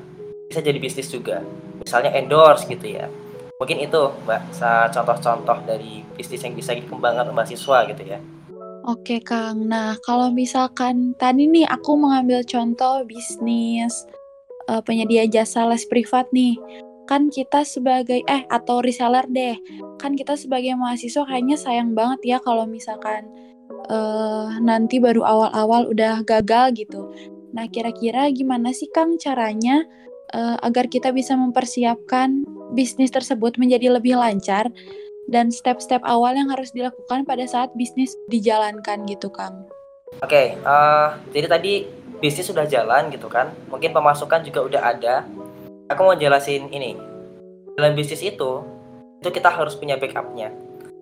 bisa 0.52 0.60
jadi 0.60 0.76
bisnis 0.76 1.08
juga. 1.08 1.40
Misalnya 1.82 2.14
endorse 2.14 2.68
gitu 2.68 2.86
ya 2.86 3.08
Mungkin 3.62 3.86
itu 3.86 4.02
Mbak, 4.26 4.40
contoh-contoh 4.90 5.58
dari 5.62 6.02
bisnis 6.18 6.42
yang 6.42 6.58
bisa 6.58 6.74
dikembangkan 6.74 7.30
mahasiswa 7.30 7.86
gitu 7.86 8.02
ya. 8.02 8.18
Oke 8.84 9.16
Kang, 9.24 9.64
nah 9.64 9.96
kalau 10.04 10.28
misalkan 10.28 11.16
tadi 11.16 11.48
nih 11.48 11.64
aku 11.64 11.96
mengambil 11.96 12.44
contoh 12.44 13.00
bisnis 13.08 14.04
uh, 14.68 14.84
penyedia 14.84 15.24
jasa 15.24 15.64
les 15.64 15.88
privat 15.88 16.28
nih, 16.36 16.60
kan 17.08 17.32
kita 17.32 17.64
sebagai 17.64 18.20
eh 18.28 18.44
atau 18.52 18.84
reseller 18.84 19.24
deh, 19.32 19.56
kan 19.96 20.12
kita 20.12 20.36
sebagai 20.36 20.76
mahasiswa 20.76 21.24
kayaknya 21.24 21.56
sayang 21.56 21.96
banget 21.96 22.36
ya 22.36 22.38
kalau 22.44 22.68
misalkan 22.68 23.24
uh, 23.88 24.52
nanti 24.60 25.00
baru 25.00 25.24
awal-awal 25.24 25.88
udah 25.88 26.20
gagal 26.20 26.76
gitu. 26.76 27.08
Nah 27.56 27.64
kira-kira 27.72 28.28
gimana 28.36 28.76
sih 28.76 28.92
Kang 28.92 29.16
caranya 29.16 29.88
uh, 30.34 30.58
agar 30.66 30.90
kita 30.90 31.14
bisa 31.14 31.38
mempersiapkan 31.38 32.42
bisnis 32.74 33.14
tersebut 33.14 33.54
menjadi 33.56 33.94
lebih 33.94 34.18
lancar 34.18 34.68
dan 35.30 35.48
step-step 35.48 36.02
awal 36.04 36.36
yang 36.36 36.50
harus 36.52 36.74
dilakukan 36.74 37.24
pada 37.24 37.46
saat 37.48 37.72
bisnis 37.78 38.12
dijalankan 38.28 39.08
gitu 39.08 39.32
Kang. 39.32 39.64
Oke, 40.20 40.30
okay, 40.30 40.46
uh, 40.62 40.70
eh, 40.70 41.08
jadi 41.32 41.46
tadi 41.48 41.72
bisnis 42.20 42.46
sudah 42.46 42.68
jalan 42.68 43.08
gitu 43.10 43.26
kan, 43.30 43.50
mungkin 43.72 43.94
pemasukan 43.94 44.44
juga 44.44 44.60
udah 44.62 44.82
ada. 44.84 45.14
Aku 45.90 46.00
mau 46.04 46.16
jelasin 46.16 46.68
ini. 46.70 46.96
Dalam 47.74 47.98
bisnis 47.98 48.22
itu, 48.22 48.62
itu 49.18 49.30
kita 49.32 49.50
harus 49.50 49.74
punya 49.74 49.98
backupnya. 49.98 50.54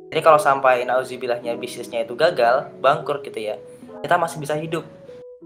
Jadi 0.09 0.21
kalau 0.25 0.41
sampai 0.41 0.85
nauzibillahnya 0.89 1.57
bisnisnya 1.57 2.05
itu 2.05 2.17
gagal, 2.17 2.73
bangkrut 2.81 3.25
gitu 3.25 3.53
ya, 3.53 3.57
kita 4.01 4.17
masih 4.17 4.41
bisa 4.41 4.57
hidup. 4.57 4.85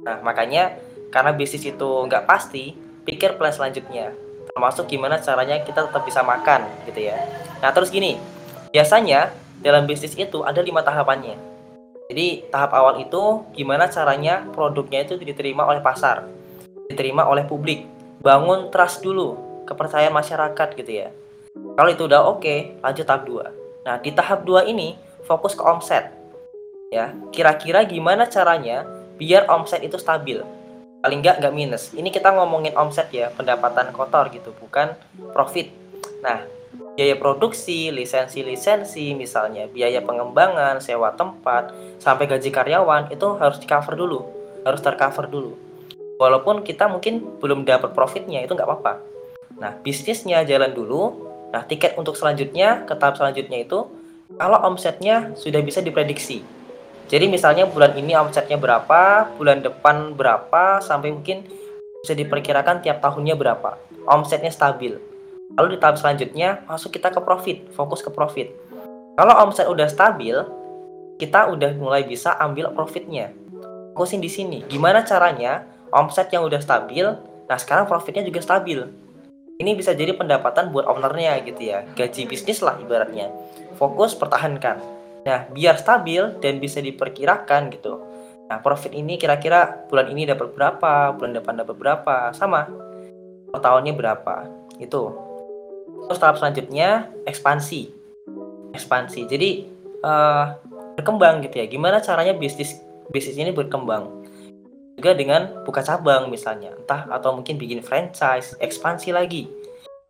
Nah 0.03 0.23
makanya 0.23 0.79
karena 1.11 1.35
bisnis 1.35 1.67
itu 1.67 1.89
nggak 2.07 2.27
pasti, 2.27 2.86
pikir 3.07 3.39
plan 3.39 3.55
selanjutnya 3.55 4.11
termasuk 4.51 4.91
gimana 4.91 5.23
caranya 5.23 5.63
kita 5.63 5.87
tetap 5.87 6.03
bisa 6.03 6.27
makan 6.27 6.67
gitu 6.91 7.07
ya. 7.07 7.17
Nah 7.63 7.71
terus 7.71 7.95
gini 7.95 8.19
biasanya 8.75 9.31
dalam 9.63 9.87
bisnis 9.87 10.19
itu 10.19 10.43
ada 10.43 10.59
lima 10.59 10.83
tahapannya. 10.83 11.39
Jadi 12.11 12.51
tahap 12.51 12.75
awal 12.75 13.03
itu 13.03 13.47
gimana 13.55 13.87
caranya 13.91 14.43
produknya 14.51 15.07
itu 15.07 15.19
diterima 15.19 15.67
oleh 15.67 15.79
pasar 15.79 16.27
diterima 16.91 17.31
oleh 17.31 17.47
publik. 17.47 17.87
Bangun 18.23 18.75
trust 18.75 19.07
dulu 19.07 19.63
kepercayaan 19.71 20.15
masyarakat 20.15 20.69
gitu 20.75 20.91
ya. 20.91 21.09
Kalau 21.53 21.91
itu 21.93 22.03
udah 22.11 22.27
oke 22.27 22.83
lanjut 22.83 23.07
tahap 23.07 23.23
2 23.29 23.87
nah 23.87 24.03
di 24.03 24.11
tahap 24.11 24.43
2 24.43 24.67
ini 24.67 24.99
fokus 25.29 25.55
ke 25.55 25.63
omset 25.63 26.11
ya. 26.91 27.15
Kira-kira 27.31 27.87
gimana 27.87 28.27
caranya 28.27 28.83
biar 29.21 29.47
omset 29.53 29.85
itu 29.85 29.95
stabil 30.01 30.41
paling 31.07 31.23
nggak 31.23 31.39
nggak 31.39 31.55
minus. 31.55 31.95
Ini 31.95 32.11
kita 32.11 32.35
ngomongin 32.35 32.75
omset 32.75 33.07
ya, 33.15 33.31
pendapatan 33.31 33.95
kotor 33.95 34.27
gitu, 34.35 34.51
bukan 34.59 34.99
profit. 35.31 35.71
Nah, 36.19 36.43
biaya 36.99 37.15
produksi, 37.15 37.95
lisensi-lisensi 37.95 39.15
misalnya, 39.15 39.71
biaya 39.71 40.03
pengembangan, 40.03 40.83
sewa 40.83 41.15
tempat, 41.15 41.71
sampai 42.03 42.27
gaji 42.27 42.51
karyawan 42.51 43.15
itu 43.15 43.39
harus 43.39 43.63
di 43.63 43.71
cover 43.71 43.95
dulu, 43.95 44.27
harus 44.67 44.83
tercover 44.83 45.31
dulu. 45.31 45.55
Walaupun 46.19 46.67
kita 46.67 46.91
mungkin 46.91 47.39
belum 47.39 47.63
dapat 47.63 47.95
profitnya 47.95 48.43
itu 48.43 48.59
nggak 48.59 48.67
apa-apa. 48.67 48.99
Nah, 49.63 49.79
bisnisnya 49.79 50.43
jalan 50.43 50.75
dulu. 50.75 51.23
Nah, 51.55 51.63
tiket 51.63 51.95
untuk 51.95 52.19
selanjutnya, 52.19 52.83
ke 52.83 52.99
tahap 52.99 53.15
selanjutnya 53.15 53.63
itu, 53.63 53.87
kalau 54.35 54.59
omsetnya 54.67 55.31
sudah 55.39 55.63
bisa 55.63 55.79
diprediksi 55.79 56.43
jadi 57.07 57.31
misalnya 57.31 57.71
bulan 57.71 57.95
ini 57.95 58.19
omsetnya 58.19 58.59
berapa, 58.59 59.31
bulan 59.39 59.63
depan 59.63 60.19
berapa, 60.19 60.83
sampai 60.83 61.15
mungkin 61.15 61.47
bisa 62.03 62.19
diperkirakan 62.19 62.83
tiap 62.83 62.99
tahunnya 62.99 63.39
berapa. 63.39 63.79
Omsetnya 64.11 64.51
stabil. 64.51 64.99
Lalu 65.55 65.69
di 65.75 65.79
tahap 65.79 66.03
selanjutnya 66.03 66.67
masuk 66.67 66.99
kita 66.99 67.15
ke 67.15 67.23
profit, 67.23 67.71
fokus 67.79 68.03
ke 68.03 68.11
profit. 68.11 68.51
Kalau 69.15 69.35
omset 69.39 69.71
udah 69.71 69.87
stabil, 69.87 70.35
kita 71.23 71.47
udah 71.55 71.79
mulai 71.79 72.03
bisa 72.03 72.35
ambil 72.43 72.75
profitnya. 72.75 73.31
Fokusin 73.95 74.19
di 74.19 74.29
sini. 74.29 74.59
Gimana 74.67 75.07
caranya 75.07 75.63
omset 75.95 76.27
yang 76.35 76.43
udah 76.43 76.59
stabil, 76.59 77.07
nah 77.47 77.57
sekarang 77.57 77.87
profitnya 77.87 78.27
juga 78.27 78.43
stabil. 78.43 78.83
Ini 79.57 79.79
bisa 79.79 79.95
jadi 79.95 80.11
pendapatan 80.13 80.75
buat 80.75 80.85
ownernya 80.91 81.39
gitu 81.47 81.71
ya. 81.71 81.87
Gaji 81.95 82.27
bisnis 82.27 82.61
lah 82.61 82.77
ibaratnya. 82.83 83.31
Fokus 83.79 84.13
pertahankan 84.13 84.96
Nah, 85.27 85.51
biar 85.51 85.75
stabil 85.75 86.23
dan 86.39 86.63
bisa 86.63 86.79
diperkirakan 86.79 87.75
gitu. 87.75 87.99
Nah, 88.47 88.63
profit 88.63 88.95
ini 88.95 89.19
kira-kira 89.19 89.91
bulan 89.91 90.07
ini 90.15 90.23
dapat 90.23 90.55
berapa, 90.55 91.19
bulan 91.19 91.35
depan 91.35 91.55
dapat 91.67 91.75
berapa, 91.75 92.17
sama. 92.31 92.71
Per 93.51 93.59
tahunnya 93.59 93.91
berapa. 93.99 94.47
Itu. 94.79 95.11
Terus 96.07 96.23
tahap 96.23 96.39
selanjutnya 96.39 97.11
ekspansi. 97.27 97.91
Ekspansi. 98.71 99.27
Jadi 99.27 99.67
uh, 100.07 100.55
berkembang 100.95 101.43
gitu 101.43 101.59
ya. 101.59 101.67
Gimana 101.67 101.99
caranya 101.99 102.39
bisnis 102.39 102.79
bisnis 103.11 103.35
ini 103.35 103.51
berkembang? 103.51 104.23
Juga 104.97 105.13
dengan 105.13 105.67
buka 105.67 105.85
cabang 105.85 106.33
misalnya, 106.33 106.73
entah 106.73 107.05
atau 107.13 107.37
mungkin 107.37 107.61
bikin 107.61 107.85
franchise, 107.85 108.57
ekspansi 108.57 109.13
lagi. 109.13 109.45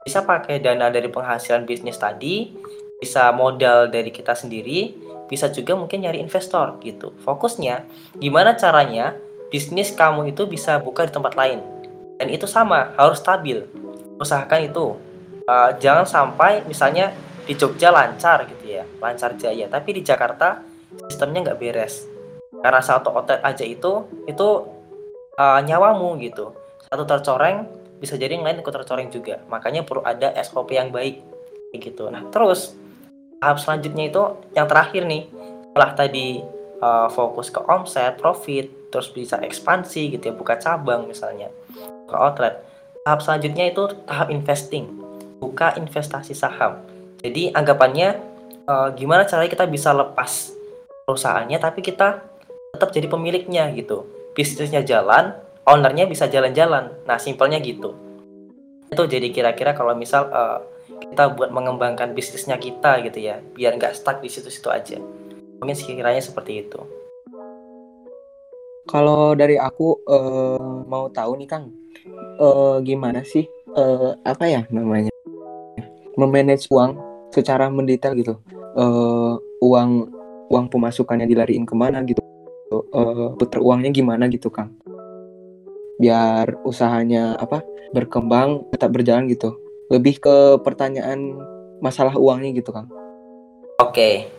Bisa 0.06 0.22
pakai 0.22 0.62
dana 0.62 0.86
dari 0.94 1.10
penghasilan 1.10 1.66
bisnis 1.66 1.98
tadi, 1.98 2.54
bisa 3.02 3.34
modal 3.34 3.90
dari 3.90 4.14
kita 4.14 4.38
sendiri, 4.38 4.94
bisa 5.26 5.50
juga 5.50 5.74
mungkin 5.74 6.02
nyari 6.02 6.22
investor 6.22 6.78
gitu. 6.82 7.14
Fokusnya 7.22 7.86
gimana 8.18 8.54
caranya 8.54 9.14
bisnis 9.50 9.94
kamu 9.94 10.34
itu 10.34 10.46
bisa 10.46 10.78
buka 10.82 11.06
di 11.06 11.12
tempat 11.14 11.34
lain. 11.34 11.62
Dan 12.16 12.32
itu 12.32 12.48
sama, 12.48 12.96
harus 12.96 13.20
stabil. 13.20 13.62
Usahakan 14.16 14.60
itu. 14.66 14.96
Uh, 15.46 15.70
jangan 15.78 16.02
sampai 16.02 16.66
misalnya 16.66 17.14
di 17.46 17.54
Jogja 17.54 17.94
lancar 17.94 18.42
gitu 18.50 18.66
ya, 18.66 18.82
lancar 18.98 19.38
jaya, 19.38 19.70
tapi 19.70 19.94
di 19.94 20.02
Jakarta 20.02 20.58
sistemnya 21.06 21.52
nggak 21.52 21.58
beres. 21.62 22.02
Karena 22.58 22.82
satu 22.82 23.14
outlet 23.14 23.38
aja 23.46 23.62
itu 23.62 24.10
itu 24.26 24.48
uh, 25.38 25.60
nyawamu 25.62 26.18
gitu. 26.18 26.50
Satu 26.90 27.06
tercoreng 27.06 27.68
bisa 28.02 28.18
jadi 28.18 28.34
yang 28.34 28.42
lain 28.42 28.58
ikut 28.58 28.74
tercoreng 28.74 29.06
juga. 29.14 29.38
Makanya 29.46 29.86
perlu 29.86 30.02
ada 30.02 30.34
SOP 30.42 30.74
yang 30.74 30.90
baik 30.90 31.22
gitu. 31.78 32.10
Nah, 32.10 32.26
terus 32.34 32.74
tahap 33.40 33.58
selanjutnya 33.60 34.04
itu 34.08 34.22
yang 34.56 34.66
terakhir 34.66 35.02
nih. 35.04 35.28
Setelah 35.72 35.92
tadi 35.92 36.28
uh, 36.80 37.08
fokus 37.12 37.52
ke 37.52 37.60
omset 37.64 38.16
profit 38.16 38.88
terus 38.88 39.12
bisa 39.12 39.36
ekspansi 39.42 40.16
gitu 40.16 40.32
ya 40.32 40.34
buka 40.34 40.56
cabang 40.56 41.04
misalnya 41.04 41.52
ke 42.08 42.14
outlet. 42.16 42.64
Tahap 43.04 43.20
selanjutnya 43.22 43.70
itu 43.70 43.86
tahap 44.08 44.32
investing 44.32 44.88
buka 45.38 45.76
investasi 45.76 46.32
saham. 46.32 46.80
Jadi 47.20 47.52
anggapannya 47.52 48.08
uh, 48.66 48.88
gimana 48.96 49.28
caranya 49.28 49.52
kita 49.52 49.66
bisa 49.68 49.92
lepas 49.92 50.52
perusahaannya 51.04 51.58
tapi 51.60 51.84
kita 51.84 52.24
tetap 52.74 52.90
jadi 52.92 53.06
pemiliknya 53.06 53.68
gitu. 53.76 54.08
Bisnisnya 54.32 54.84
jalan 54.84 55.36
ownernya 55.66 56.08
bisa 56.08 56.30
jalan-jalan. 56.30 56.92
Nah 57.04 57.18
simpelnya 57.20 57.60
gitu. 57.60 57.92
Itu 58.88 59.02
jadi 59.10 59.28
kira-kira 59.34 59.74
kalau 59.74 59.92
misal 59.98 60.30
uh, 60.30 60.58
kita 61.00 61.32
buat 61.36 61.52
mengembangkan 61.52 62.12
bisnisnya 62.16 62.56
kita 62.56 63.04
gitu 63.04 63.18
ya 63.20 63.40
biar 63.54 63.76
nggak 63.76 63.96
stuck 63.96 64.20
di 64.20 64.28
situ-situ 64.28 64.68
aja. 64.72 64.98
Mungkin 65.60 65.76
sekiranya 65.76 66.20
seperti 66.20 66.68
itu. 66.68 66.80
Kalau 68.86 69.34
dari 69.34 69.58
aku 69.58 69.98
uh, 70.06 70.84
mau 70.86 71.10
tahu 71.10 71.42
nih 71.42 71.48
kang 71.48 71.74
uh, 72.38 72.78
gimana 72.84 73.26
sih 73.26 73.48
uh, 73.74 74.14
apa 74.22 74.44
ya 74.46 74.62
namanya 74.70 75.10
memanage 76.16 76.70
uang 76.72 76.96
secara 77.30 77.68
mendetail 77.68 78.16
gitu. 78.16 78.34
Eh, 78.76 79.34
uang 79.64 79.90
uang 80.52 80.66
pemasukannya 80.68 81.28
dilariin 81.28 81.64
ke 81.68 81.74
mana 81.76 82.00
gitu. 82.04 82.20
Eh, 82.72 83.28
puter 83.36 83.60
uangnya 83.60 83.92
gimana 83.92 84.28
gitu 84.32 84.48
kang. 84.48 84.72
Biar 86.00 86.60
usahanya 86.64 87.36
apa 87.40 87.64
berkembang 87.92 88.68
tetap 88.72 88.92
berjalan 88.92 89.28
gitu 89.32 89.56
lebih 89.92 90.18
ke 90.18 90.36
pertanyaan 90.62 91.38
masalah 91.78 92.16
uangnya 92.16 92.56
gitu 92.56 92.72
kang 92.74 92.88
Oke, 93.76 94.32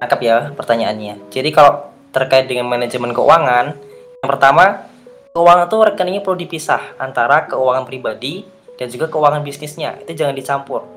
tangkap 0.00 0.20
ya 0.24 0.36
pertanyaannya. 0.56 1.28
Jadi 1.28 1.52
kalau 1.52 1.92
terkait 2.16 2.48
dengan 2.48 2.64
manajemen 2.64 3.12
keuangan, 3.12 3.76
yang 4.24 4.28
pertama, 4.28 4.88
keuangan 5.36 5.68
itu 5.68 5.76
rekeningnya 5.84 6.22
perlu 6.24 6.40
dipisah 6.40 6.96
antara 6.96 7.44
keuangan 7.44 7.84
pribadi 7.84 8.48
dan 8.80 8.88
juga 8.88 9.12
keuangan 9.12 9.44
bisnisnya. 9.44 10.00
Itu 10.00 10.16
jangan 10.16 10.32
dicampur. 10.32 10.88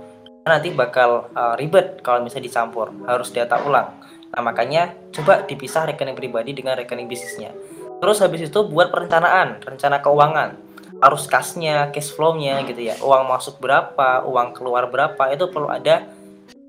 Karena 0.43 0.63
nanti 0.63 0.71
bakal 0.71 1.27
uh, 1.35 1.59
ribet 1.59 1.99
kalau 1.99 2.23
misalnya 2.23 2.47
dicampur, 2.47 2.87
harus 3.03 3.35
data 3.35 3.59
ulang. 3.67 3.99
Nah, 4.31 4.41
makanya 4.41 4.95
coba 5.11 5.43
dipisah 5.43 5.83
rekening 5.91 6.15
pribadi 6.15 6.55
dengan 6.55 6.79
rekening 6.79 7.11
bisnisnya. 7.11 7.51
Terus 7.99 8.23
habis 8.23 8.47
itu 8.47 8.59
buat 8.63 8.95
perencanaan, 8.95 9.59
rencana 9.59 9.99
keuangan. 9.99 10.72
Arus 11.03 11.27
kasnya, 11.27 11.91
cash 11.91 12.15
flow-nya 12.15 12.63
gitu 12.63 12.79
ya. 12.79 12.95
Uang 13.03 13.27
masuk 13.27 13.59
berapa, 13.59 14.23
uang 14.23 14.55
keluar 14.55 14.87
berapa, 14.87 15.27
itu 15.35 15.51
perlu 15.51 15.67
ada 15.67 16.07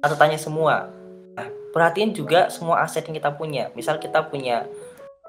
catatannya 0.02 0.40
semua. 0.42 0.90
Perhatiin 1.74 2.14
juga 2.14 2.54
semua 2.54 2.86
aset 2.86 3.02
yang 3.02 3.18
kita 3.18 3.34
punya. 3.34 3.66
Misal 3.74 3.98
kita 3.98 4.22
punya 4.30 4.62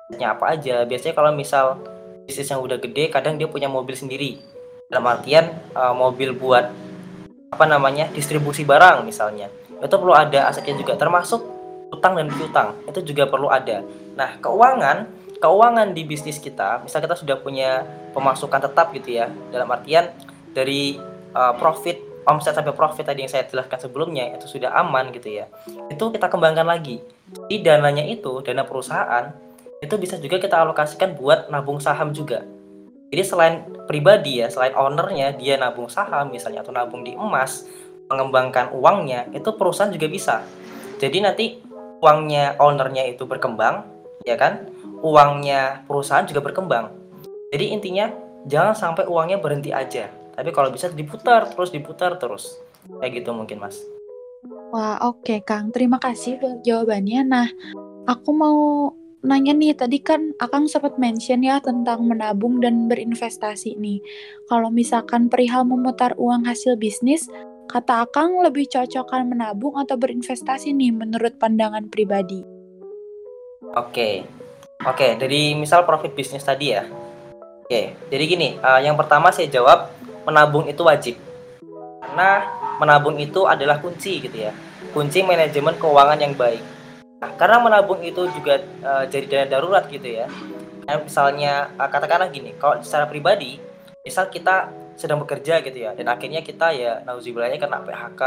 asetnya 0.06 0.38
apa 0.38 0.54
aja. 0.54 0.86
Biasanya 0.86 1.18
kalau 1.18 1.34
misal 1.34 1.82
bisnis 2.30 2.54
yang 2.54 2.62
udah 2.62 2.78
gede 2.78 3.10
kadang 3.10 3.42
dia 3.42 3.50
punya 3.50 3.66
mobil 3.66 3.98
sendiri. 3.98 4.38
Dalam 4.86 5.10
artian 5.10 5.50
uh, 5.74 5.98
mobil 5.98 6.38
buat 6.38 6.70
apa 7.50 7.66
namanya 7.66 8.14
distribusi 8.14 8.62
barang 8.62 9.02
misalnya. 9.02 9.50
Itu 9.82 9.98
perlu 9.98 10.14
ada 10.14 10.46
asetnya 10.46 10.78
juga. 10.78 10.94
Termasuk 10.94 11.42
utang 11.90 12.14
dan 12.14 12.30
piutang. 12.30 12.78
Itu 12.86 13.02
juga 13.02 13.26
perlu 13.26 13.50
ada. 13.50 13.82
Nah 14.14 14.38
keuangan 14.38 15.10
keuangan 15.40 15.92
di 15.92 16.08
bisnis 16.08 16.40
kita 16.40 16.84
misal 16.84 17.04
kita 17.04 17.16
sudah 17.18 17.38
punya 17.40 17.84
pemasukan 18.16 18.62
tetap 18.72 18.96
gitu 18.96 19.20
ya 19.20 19.28
dalam 19.52 19.68
artian 19.72 20.12
dari 20.56 20.96
uh, 21.36 21.54
profit 21.60 22.16
omset 22.26 22.58
sampai 22.58 22.74
profit 22.74 23.06
tadi 23.06 23.24
yang 23.24 23.32
saya 23.32 23.46
jelaskan 23.46 23.78
sebelumnya 23.78 24.34
itu 24.34 24.50
sudah 24.50 24.74
aman 24.74 25.14
gitu 25.14 25.42
ya. 25.42 25.46
Itu 25.94 26.10
kita 26.10 26.28
kembangkan 26.28 26.66
lagi. 26.66 27.00
Di 27.46 27.62
dananya 27.62 28.02
itu 28.02 28.42
dana 28.42 28.66
perusahaan 28.66 29.30
itu 29.80 29.96
bisa 30.02 30.18
juga 30.18 30.42
kita 30.42 30.58
alokasikan 30.66 31.14
buat 31.14 31.54
nabung 31.54 31.78
saham 31.78 32.10
juga. 32.12 32.42
Jadi 33.14 33.22
selain 33.22 33.56
pribadi 33.86 34.42
ya 34.42 34.50
selain 34.50 34.74
ownernya 34.74 35.38
dia 35.38 35.62
nabung 35.62 35.88
saham 35.88 36.34
misalnya 36.34 36.66
atau 36.66 36.74
nabung 36.74 37.06
di 37.06 37.14
emas 37.14 37.70
mengembangkan 38.10 38.74
uangnya 38.74 39.30
itu 39.30 39.54
perusahaan 39.54 39.94
juga 39.94 40.10
bisa. 40.10 40.36
Jadi 40.98 41.18
nanti 41.22 41.46
uangnya 42.02 42.58
ownernya 42.58 43.06
itu 43.06 43.30
berkembang 43.30 43.86
ya 44.26 44.34
kan 44.36 44.74
uangnya 45.06 45.86
perusahaan 45.86 46.26
juga 46.26 46.42
berkembang 46.42 46.90
jadi 47.54 47.66
intinya 47.70 48.10
jangan 48.50 48.74
sampai 48.74 49.06
uangnya 49.06 49.38
berhenti 49.38 49.70
aja 49.70 50.10
tapi 50.34 50.50
kalau 50.50 50.74
bisa 50.74 50.90
diputar 50.90 51.46
terus 51.54 51.70
diputar 51.70 52.18
terus 52.18 52.58
kayak 52.98 53.22
gitu 53.22 53.30
mungkin 53.38 53.62
mas 53.62 53.86
Wah, 54.76 55.00
oke 55.08 55.26
okay, 55.26 55.40
Kang. 55.42 55.74
Terima 55.74 55.98
kasih 55.98 56.38
buat 56.38 56.62
jawabannya. 56.62 57.22
Nah, 57.26 57.48
aku 58.06 58.30
mau 58.36 58.92
nanya 59.26 59.58
nih, 59.58 59.74
tadi 59.74 59.98
kan 60.04 60.38
Akang 60.38 60.70
sempat 60.70 61.02
mention 61.02 61.42
ya 61.42 61.58
tentang 61.64 62.06
menabung 62.06 62.62
dan 62.62 62.86
berinvestasi 62.86 63.80
nih. 63.80 64.04
Kalau 64.46 64.70
misalkan 64.70 65.32
perihal 65.32 65.66
memutar 65.66 66.14
uang 66.20 66.46
hasil 66.46 66.78
bisnis, 66.78 67.26
kata 67.72 68.06
Akang 68.06 68.38
lebih 68.44 68.70
cocokan 68.70 69.34
menabung 69.34 69.80
atau 69.82 69.98
berinvestasi 69.98 70.76
nih 70.78 70.94
menurut 70.94 71.40
pandangan 71.42 71.90
pribadi? 71.90 72.46
Oke, 73.74 73.90
okay. 73.90 74.14
Oke. 74.86 74.96
Okay, 74.96 75.12
dari 75.18 75.58
misal 75.58 75.84
profit 75.84 76.14
bisnis 76.14 76.46
tadi 76.46 76.78
ya. 76.78 76.86
Oke, 76.86 77.66
okay. 77.66 77.86
jadi 78.14 78.24
gini, 78.30 78.50
uh, 78.62 78.78
yang 78.78 78.94
pertama 78.94 79.34
saya 79.34 79.50
jawab 79.50 79.90
menabung 80.26 80.66
itu 80.70 80.82
wajib 80.86 81.18
karena 82.06 82.46
menabung 82.78 83.18
itu 83.18 83.44
adalah 83.44 83.82
kunci 83.82 84.22
gitu 84.22 84.50
ya 84.50 84.54
kunci 84.94 85.20
manajemen 85.20 85.76
keuangan 85.76 86.20
yang 86.22 86.34
baik 86.38 86.62
nah, 87.20 87.32
karena 87.36 87.58
menabung 87.60 88.00
itu 88.06 88.30
juga 88.32 88.62
uh, 88.86 89.04
jadi 89.10 89.26
dana 89.26 89.46
darurat 89.58 89.86
gitu 89.90 90.06
ya 90.06 90.30
nah, 90.86 91.02
misalnya 91.02 91.74
uh, 91.76 91.90
katakanlah 91.90 92.30
gini 92.30 92.54
kalau 92.56 92.80
secara 92.80 93.10
pribadi 93.10 93.62
misal 94.06 94.30
kita 94.30 94.70
sedang 94.96 95.20
bekerja 95.20 95.60
gitu 95.60 95.76
ya 95.76 95.92
dan 95.92 96.08
akhirnya 96.08 96.40
kita 96.40 96.72
ya 96.72 97.04
nauzubillahnya 97.04 97.60
kena 97.60 97.84
PHK 97.84 98.22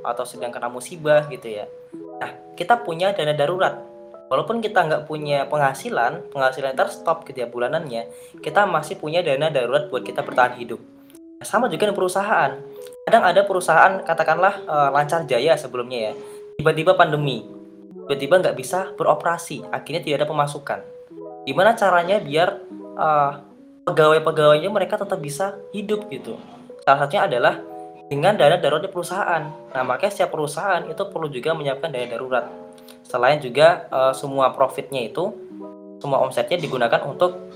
atau 0.00 0.24
sedang 0.24 0.50
kena 0.50 0.66
musibah 0.66 1.28
gitu 1.30 1.46
ya 1.46 1.70
nah 2.18 2.34
kita 2.58 2.80
punya 2.82 3.14
dana 3.14 3.30
darurat 3.30 3.78
walaupun 4.30 4.62
kita 4.62 4.86
nggak 4.86 5.02
punya 5.10 5.44
penghasilan 5.50 6.30
penghasilan 6.30 6.78
terstop 6.78 7.26
ya 7.34 7.50
bulanannya 7.50 8.06
kita 8.38 8.64
masih 8.64 8.96
punya 8.96 9.20
dana 9.26 9.50
darurat 9.50 9.90
buat 9.90 10.06
kita 10.06 10.22
bertahan 10.22 10.56
hidup 10.56 10.78
sama 11.40 11.72
juga 11.72 11.88
dengan 11.88 11.96
perusahaan. 11.96 12.52
Kadang 13.08 13.24
ada 13.24 13.40
perusahaan 13.48 13.92
katakanlah 14.04 14.54
uh, 14.68 14.88
lancar 14.92 15.24
jaya 15.24 15.56
sebelumnya 15.56 16.12
ya, 16.12 16.14
tiba-tiba 16.60 16.92
pandemi, 16.94 17.48
tiba-tiba 18.04 18.44
nggak 18.44 18.56
bisa 18.60 18.92
beroperasi, 18.94 19.64
akhirnya 19.72 20.04
tidak 20.04 20.16
ada 20.22 20.28
pemasukan. 20.28 20.80
Gimana 21.48 21.72
caranya 21.72 22.20
biar 22.20 22.60
uh, 23.00 23.40
pegawai-pegawainya 23.88 24.68
mereka 24.68 25.00
tetap 25.00 25.16
bisa 25.16 25.56
hidup 25.72 26.12
gitu? 26.12 26.36
Salah 26.84 27.08
satunya 27.08 27.24
adalah 27.24 27.54
dengan 28.12 28.36
dana 28.36 28.60
darurat 28.60 28.84
di 28.84 28.92
perusahaan. 28.92 29.42
Nah, 29.48 29.82
makanya 29.86 30.12
setiap 30.12 30.36
perusahaan 30.36 30.84
itu 30.92 31.02
perlu 31.08 31.32
juga 31.32 31.56
menyiapkan 31.56 31.88
dana 31.88 32.06
darurat. 32.10 32.44
Selain 33.10 33.42
juga 33.42 33.90
uh, 33.90 34.14
semua 34.14 34.54
profitnya 34.54 35.02
itu, 35.02 35.34
semua 35.98 36.22
omsetnya 36.22 36.54
digunakan 36.62 37.02
untuk 37.02 37.50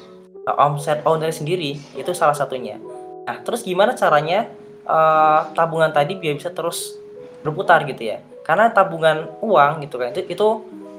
uh, 0.51 0.57
omset 0.67 1.07
owner 1.07 1.31
sendiri, 1.31 1.79
itu 1.95 2.11
salah 2.11 2.35
satunya. 2.35 2.83
Nah, 3.23 3.39
terus 3.47 3.63
gimana 3.63 3.95
caranya 3.95 4.51
uh, 4.83 5.47
tabungan 5.55 5.95
tadi 5.95 6.19
biar 6.19 6.35
bisa 6.35 6.51
terus 6.51 6.99
berputar 7.47 7.87
gitu 7.87 8.03
ya? 8.03 8.19
Karena 8.43 8.75
tabungan 8.75 9.31
uang 9.41 9.87
gitu 9.87 9.97
kan 9.97 10.11
itu 10.11 10.27
itu 10.27 10.49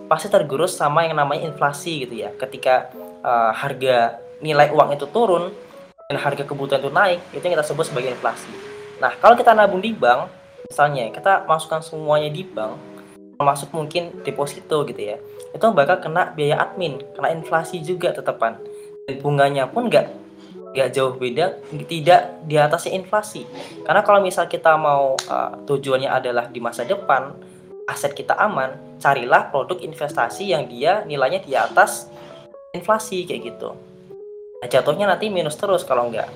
pasti 0.07 0.31
tergerus 0.31 0.73
sama 0.79 1.03
yang 1.03 1.19
namanya 1.19 1.51
inflasi 1.51 2.07
gitu 2.07 2.23
ya. 2.23 2.31
Ketika 2.39 2.95
uh, 3.27 3.51
harga 3.51 4.23
nilai 4.39 4.71
uang 4.71 4.95
itu 4.95 5.05
turun 5.11 5.51
dan 6.07 6.15
harga 6.15 6.47
kebutuhan 6.47 6.79
itu 6.79 6.91
naik, 6.95 7.19
itu 7.35 7.43
yang 7.43 7.59
kita 7.59 7.67
sebut 7.67 7.91
sebagai 7.91 8.15
inflasi. 8.15 8.47
Nah, 9.03 9.11
kalau 9.19 9.35
kita 9.35 9.51
nabung 9.51 9.83
di 9.83 9.91
bank, 9.91 10.31
misalnya 10.71 11.11
kita 11.11 11.43
masukkan 11.43 11.83
semuanya 11.83 12.31
di 12.31 12.47
bank, 12.47 12.94
termasuk 13.35 13.71
mungkin 13.75 14.23
deposito 14.23 14.83
gitu 14.87 15.01
ya, 15.01 15.17
itu 15.51 15.65
bakal 15.75 15.99
kena 15.99 16.31
biaya 16.33 16.65
admin, 16.65 16.99
kena 17.13 17.31
inflasi 17.35 17.83
juga 17.83 18.15
tetepan. 18.15 18.59
Dan 19.05 19.21
bunganya 19.21 19.69
pun 19.69 19.91
nggak 19.91 20.07
nggak 20.75 20.89
jauh 20.91 21.15
beda 21.15 21.55
tidak 21.87 22.41
di 22.43 22.59
atasnya 22.59 22.99
inflasi. 22.99 23.47
Karena 23.85 24.01
kalau 24.03 24.19
misal 24.19 24.49
kita 24.51 24.75
mau 24.75 25.15
uh, 25.15 25.51
tujuannya 25.63 26.11
adalah 26.11 26.51
di 26.51 26.59
masa 26.59 26.83
depan 26.83 27.31
aset 27.85 28.17
kita 28.17 28.33
aman 28.35 28.97
carilah 28.97 29.53
produk 29.53 29.77
investasi 29.77 30.51
yang 30.51 30.65
dia 30.65 31.05
nilainya 31.05 31.45
di 31.45 31.53
atas 31.53 32.09
inflasi 32.73 33.23
kayak 33.23 33.55
gitu. 33.55 33.71
Nah, 34.59 34.67
jatuhnya 34.67 35.05
nanti 35.05 35.29
minus 35.29 35.55
terus 35.61 35.85
kalau 35.85 36.09
enggak 36.09 36.27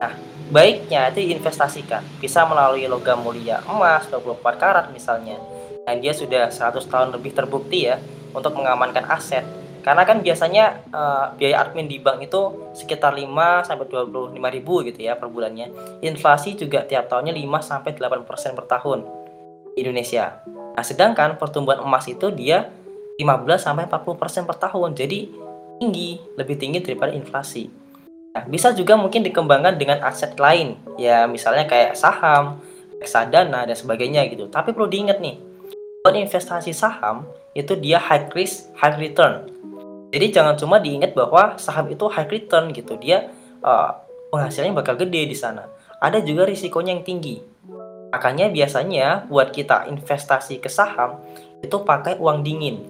nah 0.00 0.12
baiknya 0.50 1.08
itu 1.08 1.24
diinvestasikan 1.24 2.02
bisa 2.20 2.44
melalui 2.44 2.84
logam 2.84 3.22
mulia 3.22 3.62
emas 3.64 4.04
24 4.10 4.60
karat 4.60 4.86
misalnya 4.92 5.40
dan 5.84 6.00
dia 6.00 6.16
sudah 6.16 6.48
100 6.48 6.84
tahun 6.88 7.08
lebih 7.14 7.36
terbukti 7.36 7.88
ya 7.88 8.00
untuk 8.32 8.56
mengamankan 8.56 9.04
aset 9.08 9.44
karena 9.84 10.08
kan 10.08 10.24
biasanya 10.24 10.80
uh, 10.96 11.36
biaya 11.36 11.60
admin 11.60 11.84
di 11.84 12.00
bank 12.00 12.24
itu 12.24 12.72
sekitar 12.72 13.12
5 13.12 13.68
sampai 13.68 13.84
25 13.84 14.32
ribu 14.32 14.80
gitu 14.80 15.04
ya 15.04 15.12
per 15.12 15.28
bulannya. 15.28 15.68
Inflasi 16.00 16.56
juga 16.56 16.88
tiap 16.88 17.12
tahunnya 17.12 17.36
5 17.36 17.44
sampai 17.60 17.92
8% 17.92 18.24
per 18.56 18.64
tahun 18.64 19.04
di 19.76 19.84
Indonesia. 19.84 20.40
Nah, 20.48 20.80
sedangkan 20.80 21.36
pertumbuhan 21.36 21.84
emas 21.84 22.08
itu 22.08 22.32
dia 22.32 22.72
15 23.20 23.60
sampai 23.60 23.84
40% 23.84 24.48
per 24.48 24.56
tahun. 24.56 24.96
Jadi 24.96 25.28
tinggi, 25.76 26.16
lebih 26.40 26.56
tinggi 26.56 26.80
daripada 26.80 27.12
inflasi. 27.12 27.68
Nah, 28.32 28.42
bisa 28.48 28.72
juga 28.72 28.96
mungkin 28.96 29.20
dikembangkan 29.20 29.76
dengan 29.76 30.00
aset 30.00 30.34
lain, 30.40 30.80
ya 30.96 31.28
misalnya 31.28 31.68
kayak 31.68 31.94
saham, 31.94 32.58
reksadana 32.98 33.68
dan 33.68 33.76
sebagainya 33.76 34.26
gitu. 34.32 34.48
Tapi 34.50 34.74
perlu 34.74 34.90
diingat 34.90 35.20
nih, 35.20 35.38
buat 36.04 36.20
investasi 36.20 36.76
saham 36.76 37.24
itu 37.56 37.72
dia 37.80 37.96
high 37.96 38.28
risk, 38.36 38.68
high 38.76 38.92
return. 39.00 39.48
Jadi 40.12 40.36
jangan 40.36 40.52
cuma 40.60 40.76
diingat 40.76 41.16
bahwa 41.16 41.56
saham 41.56 41.88
itu 41.88 42.04
high 42.12 42.28
return 42.28 42.76
gitu. 42.76 43.00
Dia 43.00 43.32
uh, 43.64 44.04
penghasilannya 44.28 44.76
bakal 44.76 45.00
gede 45.00 45.24
di 45.24 45.32
sana. 45.32 45.64
Ada 46.04 46.20
juga 46.20 46.44
risikonya 46.44 46.92
yang 46.92 47.08
tinggi. 47.08 47.40
Makanya 48.12 48.52
biasanya 48.52 49.24
buat 49.32 49.48
kita 49.48 49.88
investasi 49.88 50.60
ke 50.60 50.68
saham 50.68 51.24
itu 51.64 51.72
pakai 51.80 52.20
uang 52.20 52.44
dingin. 52.44 52.84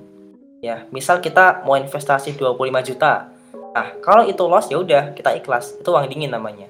Ya, 0.58 0.82
misal 0.90 1.22
kita 1.22 1.62
mau 1.62 1.78
investasi 1.78 2.34
25 2.34 2.66
juta. 2.82 3.30
Nah, 3.78 3.94
kalau 4.02 4.26
itu 4.26 4.42
loss 4.42 4.66
ya 4.74 4.82
udah 4.82 5.14
kita 5.14 5.38
ikhlas. 5.38 5.78
Itu 5.78 5.94
uang 5.94 6.10
dingin 6.10 6.34
namanya. 6.34 6.66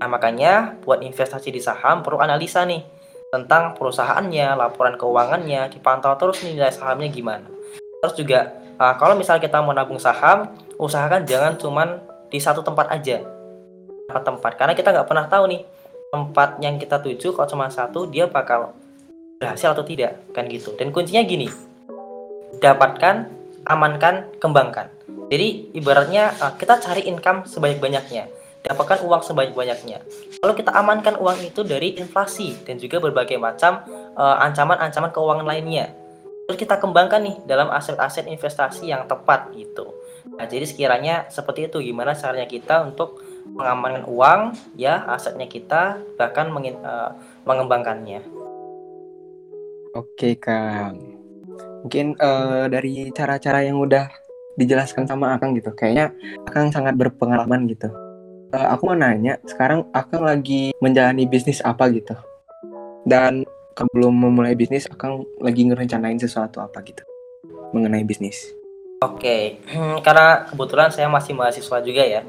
Nah, 0.00 0.08
makanya 0.08 0.72
buat 0.88 1.04
investasi 1.04 1.52
di 1.52 1.60
saham 1.60 2.00
perlu 2.00 2.16
analisa 2.16 2.64
nih. 2.64 2.80
Tentang 3.32 3.72
perusahaannya, 3.80 4.60
laporan 4.60 5.00
keuangannya, 5.00 5.72
dipantau 5.72 6.12
terus 6.20 6.44
nilai 6.44 6.68
sahamnya 6.68 7.08
gimana. 7.08 7.48
Terus 8.04 8.14
juga 8.20 8.52
uh, 8.76 8.92
kalau 9.00 9.16
misal 9.16 9.40
kita 9.40 9.64
mau 9.64 9.72
nabung 9.72 9.96
saham, 9.96 10.52
usahakan 10.76 11.24
jangan 11.24 11.56
cuman 11.56 12.04
di 12.28 12.36
satu 12.36 12.60
tempat 12.60 12.92
aja. 12.92 13.24
Tempat 14.12 14.60
karena 14.60 14.76
kita 14.76 14.92
nggak 14.92 15.08
pernah 15.08 15.24
tahu 15.24 15.48
nih 15.48 15.64
tempat 16.12 16.60
yang 16.60 16.76
kita 16.76 17.00
tuju 17.00 17.32
kalau 17.32 17.48
cuma 17.48 17.72
satu 17.72 18.04
dia 18.04 18.28
bakal 18.28 18.76
berhasil 19.40 19.72
atau 19.72 19.80
tidak 19.80 20.20
kan 20.36 20.44
gitu. 20.52 20.76
Dan 20.76 20.92
kuncinya 20.92 21.24
gini, 21.24 21.48
dapatkan, 22.60 23.32
amankan, 23.64 24.28
kembangkan. 24.36 24.92
Jadi 25.32 25.72
ibaratnya 25.72 26.36
uh, 26.36 26.52
kita 26.60 26.76
cari 26.84 27.08
income 27.08 27.48
sebanyak-banyaknya, 27.48 28.28
dapatkan 28.62 29.02
uang 29.02 29.22
sebanyak-banyaknya. 29.26 29.98
Kalau 30.38 30.54
kita 30.54 30.70
amankan 30.70 31.18
uang 31.18 31.42
itu 31.42 31.66
dari 31.66 31.98
inflasi 31.98 32.54
dan 32.62 32.78
juga 32.78 33.02
berbagai 33.02 33.36
macam 33.36 33.82
uh, 34.14 34.38
ancaman-ancaman 34.42 35.10
uh, 35.10 35.14
keuangan 35.14 35.46
lainnya. 35.46 35.90
Terus 36.46 36.58
kita 36.58 36.78
kembangkan 36.78 37.22
nih 37.22 37.36
dalam 37.46 37.70
aset-aset 37.70 38.26
investasi 38.26 38.90
yang 38.90 39.06
tepat 39.06 39.50
gitu. 39.54 39.94
Nah, 40.38 40.46
jadi 40.46 40.66
sekiranya 40.66 41.26
seperti 41.30 41.70
itu 41.70 41.82
gimana 41.82 42.14
caranya 42.14 42.46
kita 42.46 42.86
untuk 42.86 43.22
mengamankan 43.42 44.06
uang 44.06 44.40
ya 44.78 45.02
asetnya 45.10 45.50
kita 45.50 45.98
bahkan 46.14 46.50
uh, 46.54 47.10
mengembangkannya. 47.42 48.22
Oke 49.92 50.40
Kang, 50.40 50.96
mungkin 51.84 52.16
uh, 52.16 52.64
dari 52.70 53.12
cara-cara 53.12 53.60
yang 53.60 53.76
udah 53.76 54.08
dijelaskan 54.56 55.04
sama 55.04 55.36
Akang 55.36 55.52
gitu. 55.52 55.68
Kayaknya 55.76 56.16
Akang 56.48 56.72
sangat 56.72 56.96
berpengalaman 56.96 57.68
gitu. 57.68 57.92
Uh, 58.52 58.68
aku 58.68 58.92
mau 58.92 58.96
nanya, 59.00 59.40
sekarang 59.48 59.88
Akang 59.96 60.28
lagi 60.28 60.76
menjalani 60.76 61.24
bisnis 61.24 61.64
apa 61.64 61.88
gitu? 61.88 62.12
Dan 63.08 63.48
sebelum 63.72 64.12
memulai 64.12 64.52
bisnis, 64.52 64.84
Akang 64.92 65.24
lagi 65.40 65.64
ngerencanain 65.64 66.20
sesuatu 66.20 66.60
apa 66.60 66.84
gitu 66.84 67.00
mengenai 67.72 68.04
bisnis? 68.04 68.52
Oke, 69.00 69.56
okay. 69.64 69.72
karena 70.04 70.44
kebetulan 70.52 70.92
saya 70.92 71.08
masih 71.08 71.32
mahasiswa 71.32 71.80
juga 71.80 72.04
ya, 72.04 72.20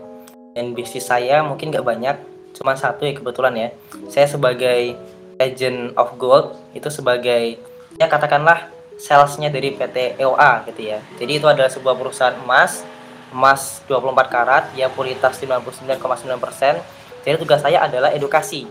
dan 0.56 0.72
bisnis 0.72 1.04
saya 1.04 1.44
mungkin 1.44 1.76
nggak 1.76 1.84
banyak, 1.84 2.16
cuma 2.56 2.80
satu 2.80 3.04
ya 3.04 3.14
kebetulan 3.20 3.54
ya. 3.60 3.70
Saya 4.08 4.32
sebagai 4.32 4.96
agent 5.44 5.92
of 6.00 6.16
gold 6.16 6.56
itu 6.72 6.88
sebagai 6.88 7.60
ya 8.00 8.08
katakanlah 8.08 8.72
salesnya 8.96 9.52
dari 9.52 9.76
PT 9.76 10.16
EOA 10.24 10.72
gitu 10.72 10.82
ya. 10.88 11.04
Jadi 11.20 11.32
itu 11.36 11.52
adalah 11.52 11.68
sebuah 11.68 12.00
perusahaan 12.00 12.40
emas, 12.40 12.88
emas 13.34 13.82
24 13.89 14.30
karat, 14.30 14.63
ya 14.78 14.88
puritas 14.88 15.36
99,9%. 15.41 16.80
Jadi 17.26 17.36
tugas 17.41 17.65
saya 17.65 17.82
adalah 17.84 18.13
edukasi. 18.13 18.69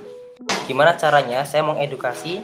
Gimana 0.70 0.94
caranya 0.94 1.42
saya 1.42 1.66
mengedukasi 1.66 2.40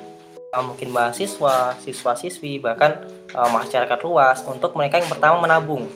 uh, 0.52 0.64
mungkin 0.64 0.90
mahasiswa, 0.90 1.78
siswa-siswi, 1.80 2.58
bahkan 2.58 3.06
uh, 3.32 3.48
masyarakat 3.54 3.98
luas 4.02 4.42
untuk 4.44 4.74
mereka 4.74 4.98
yang 4.98 5.08
pertama 5.08 5.38
menabung. 5.38 5.86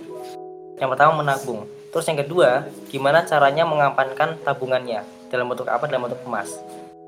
Yang 0.78 0.90
pertama 0.96 1.12
menabung. 1.20 1.66
Terus 1.92 2.08
yang 2.08 2.18
kedua, 2.24 2.64
gimana 2.88 3.26
caranya 3.26 3.68
mengampankan 3.68 4.40
tabungannya 4.40 5.04
dalam 5.28 5.50
bentuk 5.50 5.68
apa? 5.68 5.84
Dalam 5.84 6.08
bentuk 6.08 6.22
emas. 6.24 6.48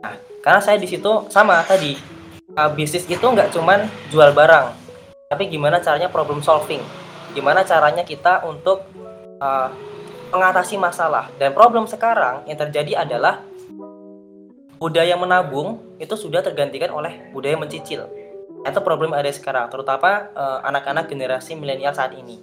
Nah, 0.04 0.20
karena 0.44 0.60
saya 0.60 0.76
di 0.76 0.84
situ 0.84 1.24
sama 1.32 1.64
tadi 1.64 1.96
uh, 2.52 2.70
bisnis 2.72 3.08
itu 3.08 3.24
nggak 3.24 3.56
cuman 3.56 3.88
jual 4.12 4.36
barang, 4.36 4.76
tapi 5.32 5.48
gimana 5.48 5.80
caranya 5.80 6.12
problem 6.12 6.44
solving, 6.44 6.84
gimana 7.32 7.64
caranya 7.64 8.04
kita 8.04 8.44
untuk 8.44 8.84
uh, 9.38 9.68
mengatasi 10.34 10.76
masalah. 10.76 11.30
Dan 11.38 11.54
problem 11.54 11.86
sekarang 11.86 12.46
yang 12.46 12.58
terjadi 12.58 13.06
adalah 13.06 13.42
budaya 14.78 15.14
menabung 15.14 15.96
itu 16.02 16.14
sudah 16.18 16.42
tergantikan 16.42 16.90
oleh 16.90 17.30
budaya 17.30 17.54
mencicil. 17.56 18.10
Itu 18.64 18.80
problem 18.80 19.12
ada 19.12 19.28
sekarang, 19.28 19.68
terutama 19.68 20.32
uh, 20.32 20.58
anak-anak 20.64 21.08
generasi 21.08 21.54
milenial 21.54 21.92
saat 21.92 22.16
ini. 22.16 22.40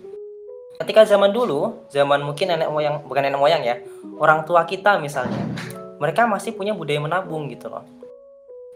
Ketika 0.77 1.05
zaman 1.05 1.29
dulu, 1.29 1.85
zaman 1.93 2.25
mungkin 2.25 2.53
nenek 2.53 2.69
moyang, 2.69 3.05
bukan 3.05 3.21
nenek 3.21 3.41
moyang 3.41 3.61
ya, 3.61 3.81
orang 4.17 4.45
tua 4.45 4.65
kita 4.65 4.97
misalnya, 4.97 5.41
mereka 6.01 6.25
masih 6.25 6.53
punya 6.57 6.73
budaya 6.73 7.01
menabung 7.01 7.49
gitu 7.49 7.69
loh 7.69 7.85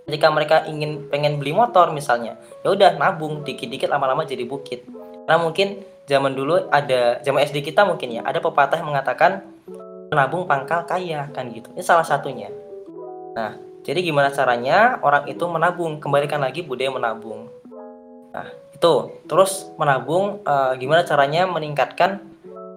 ketika 0.05 0.29
mereka 0.29 0.55
ingin 0.69 1.09
pengen 1.09 1.41
beli 1.41 1.51
motor 1.51 1.89
misalnya 1.89 2.37
ya 2.61 2.69
udah 2.69 2.93
nabung 2.95 3.41
dikit-dikit 3.41 3.89
lama-lama 3.89 4.21
jadi 4.23 4.45
bukit 4.45 4.85
karena 5.25 5.41
mungkin 5.41 5.81
zaman 6.05 6.33
dulu 6.37 6.69
ada 6.69 7.19
zaman 7.25 7.45
SD 7.45 7.65
kita 7.65 7.85
mungkin 7.85 8.17
ya 8.17 8.21
ada 8.25 8.37
pepatah 8.41 8.77
yang 8.77 8.89
mengatakan 8.93 9.45
menabung 10.09 10.45
pangkal 10.45 10.85
kaya 10.85 11.29
kan 11.33 11.49
gitu. 11.49 11.69
Ini 11.73 11.83
salah 11.83 12.05
satunya. 12.05 12.49
Nah 13.33 13.57
jadi 13.85 14.01
gimana 14.01 14.33
caranya 14.33 14.97
orang 15.01 15.29
itu 15.29 15.45
menabung? 15.45 16.01
Kembalikan 16.01 16.41
lagi 16.41 16.65
budaya 16.65 16.93
menabung. 16.93 17.49
Nah 18.33 18.49
itu. 18.73 18.93
Terus 19.25 19.69
menabung 19.77 20.41
uh, 20.45 20.73
gimana 20.77 21.05
caranya 21.05 21.49
meningkatkan 21.49 22.21